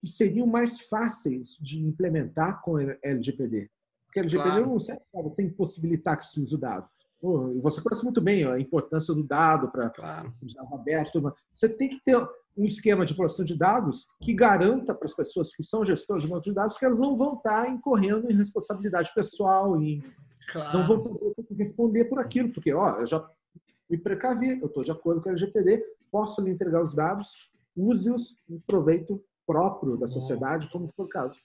[0.00, 3.70] que seriam mais fáceis de implementar com a LGPD.
[4.06, 4.66] Porque a LGPD claro.
[4.66, 6.88] não serve para você impossibilitar que se use o dado.
[7.62, 10.34] Você conhece muito bem a importância do dado para claro.
[10.42, 11.22] os dados abertos.
[11.52, 12.16] Você tem que ter
[12.56, 16.30] um esquema de proteção de dados que garanta para as pessoas que são gestores de
[16.30, 20.02] banco de dados que elas não vão estar incorrendo em responsabilidade pessoal, em,
[20.52, 20.78] claro.
[20.78, 23.28] não vão poder responder por aquilo, porque ó, eu já
[23.90, 27.32] me precavi, eu estou de acordo com a LGPD, posso lhe entregar os dados,
[27.76, 31.38] use-os em proveito próprio da sociedade, como for o caso.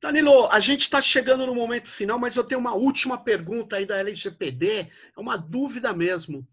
[0.00, 3.86] Danilo, a gente está chegando no momento final, mas eu tenho uma última pergunta aí
[3.86, 6.46] da LGPD, é uma dúvida mesmo.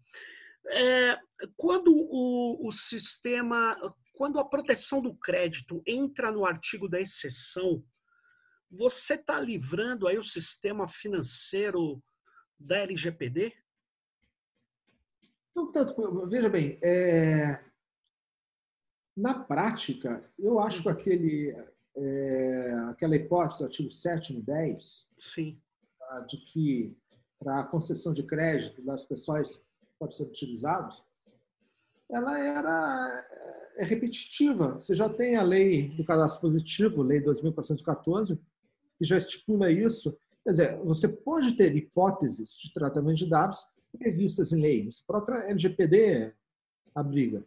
[0.66, 1.18] É,
[1.56, 3.76] quando o, o sistema,
[4.14, 7.84] quando a proteção do crédito entra no artigo da exceção,
[8.70, 12.02] você está livrando aí o sistema financeiro
[12.58, 13.52] da LGPD?
[15.54, 17.64] Não tanto, veja bem, é...
[19.16, 21.52] na prática, eu acho que aquele,
[21.96, 22.72] é...
[22.90, 25.60] aquela hipótese do artigo 7 e 10, Sim.
[25.98, 26.96] Tá, de que
[27.38, 29.62] para a concessão de crédito das pessoas
[29.98, 31.04] podem ser utilizados,
[32.10, 33.26] ela era
[33.76, 34.74] é repetitiva.
[34.74, 38.36] Você já tem a lei do cadastro positivo, lei 2414,
[38.98, 40.16] que já estipula isso.
[40.44, 43.66] Quer dizer, você pode ter hipóteses de tratamento de dados
[43.98, 45.02] previstas em leis.
[45.02, 46.32] A própria LGPD
[46.94, 47.44] abriga.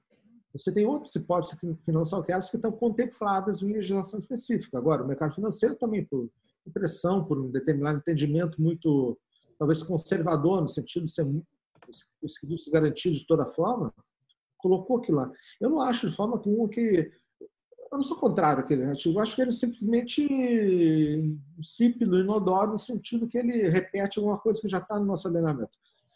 [0.53, 1.55] Você tem outras hipóteses
[1.85, 4.77] que não são aquelas que estão contempladas em legislação específica.
[4.77, 6.29] Agora, o mercado financeiro também, por
[6.73, 9.17] pressão, por um determinado entendimento muito,
[9.59, 11.25] talvez, conservador, no sentido de ser
[12.21, 13.93] os serviços garantidos de toda forma,
[14.57, 15.31] colocou aquilo lá.
[15.59, 17.11] Eu não acho de forma comum que.
[17.89, 19.17] Eu não sou contrário àquele artigo.
[19.17, 20.21] Eu acho que ele é simplesmente
[21.57, 25.71] insípido, inodoro, no sentido que ele repete alguma coisa que já está no nosso ordenamento.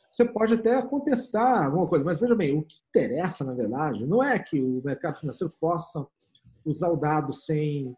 [0.10, 4.22] Você pode até contestar alguma coisa, mas veja bem, o que interessa, na verdade, não
[4.22, 6.06] é que o mercado financeiro possa
[6.66, 7.96] usar o dado sem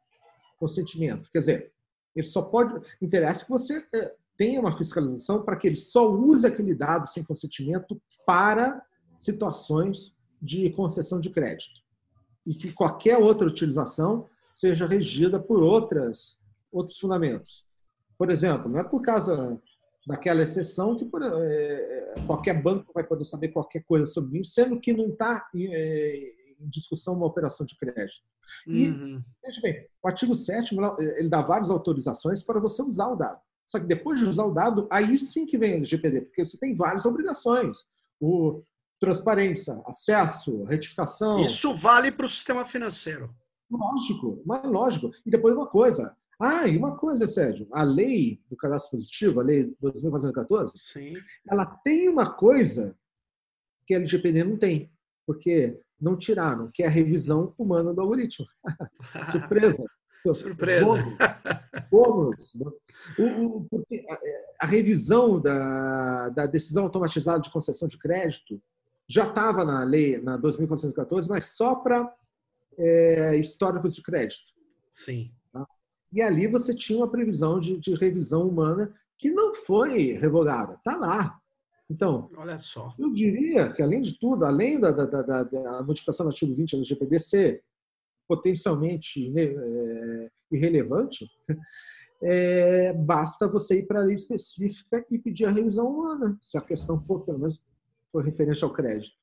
[0.59, 1.29] consentimento.
[1.31, 1.73] Quer dizer,
[2.15, 2.79] ele só pode.
[3.01, 7.23] Interessa que você é, tenha uma fiscalização para que ele só use aquele dado sem
[7.23, 8.85] consentimento para
[9.17, 11.81] situações de concessão de crédito.
[12.45, 16.37] E que qualquer outra utilização seja regida por outras,
[16.71, 17.65] outros fundamentos.
[18.17, 19.59] Por exemplo, não é por causa
[20.05, 24.79] daquela exceção que por, é, qualquer banco vai poder saber qualquer coisa sobre mim, sendo
[24.79, 26.17] que não está em, é,
[26.59, 28.21] em, discussão uma operação de crédito.
[28.67, 29.23] E, uhum.
[29.43, 30.75] veja bem, o artigo 7
[31.17, 33.41] ele dá várias autorizações para você usar o dado.
[33.65, 36.57] Só que depois de usar o dado, aí sim que vem o LGPD, porque você
[36.57, 37.85] tem várias obrigações.
[38.19, 38.61] O,
[39.03, 41.45] transparência, acesso, retificação.
[41.45, 43.35] Isso vale para o sistema financeiro.
[43.69, 45.11] Lógico, mas lógico.
[45.25, 46.15] E depois uma coisa.
[46.39, 51.15] Ah, e uma coisa, Sérgio, a lei do cadastro positivo, a lei 2414, Sim.
[51.49, 52.97] ela tem uma coisa
[53.85, 54.89] que a LGPD não tem,
[55.27, 58.45] porque não tiraram, que é a revisão humana do algoritmo.
[59.31, 59.83] Surpresa.
[60.33, 60.85] Surpresa.
[61.91, 62.55] Bônus.
[63.19, 68.61] O, porque a, a, revisão da, da decisão automatizada de concessão de crédito
[69.13, 72.11] já estava na lei, na 2414, mas só para
[72.75, 74.51] é, históricos de crédito.
[74.91, 75.31] Sim.
[75.51, 75.67] Tá?
[76.11, 80.97] E ali você tinha uma previsão de, de revisão humana que não foi revogada, está
[80.97, 81.39] lá.
[81.87, 82.95] Então, olha só.
[82.97, 86.71] Eu diria que, além de tudo, além da, da, da, da modificação do artigo 20
[86.71, 87.63] da LGPD ser
[88.27, 91.29] potencialmente né, é, irrelevante,
[92.23, 96.61] é, basta você ir para a lei específica e pedir a revisão humana, se a
[96.61, 97.61] questão for, pelo menos,
[98.13, 99.15] for referente ao crédito.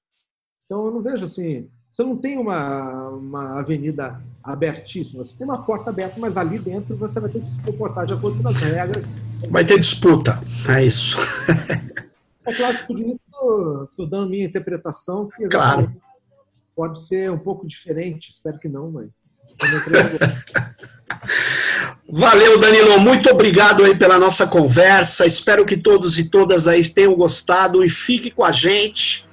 [0.65, 1.71] Então, eu não vejo assim.
[1.89, 6.97] Você não tem uma, uma avenida abertíssima, você tem uma porta aberta, mas ali dentro
[6.97, 9.05] você vai ter que se comportar de acordo com as regras.
[9.49, 11.17] Vai ter disputa, é isso.
[12.47, 15.93] é claro que por isso estou dando minha interpretação, que claro.
[16.77, 19.09] pode ser um pouco diferente, espero que não, mas.
[22.13, 22.99] Valeu, Danilo.
[22.99, 25.25] Muito obrigado aí pela nossa conversa.
[25.25, 29.25] Espero que todos e todas aí tenham gostado e fique com a gente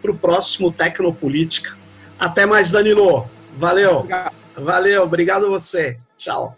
[0.00, 1.76] para o próximo Tecnopolítica.
[2.18, 3.28] Até mais, Danilo.
[3.58, 3.98] Valeu.
[3.98, 4.32] Obrigado.
[4.56, 5.98] Valeu, obrigado a você.
[6.16, 6.56] Tchau.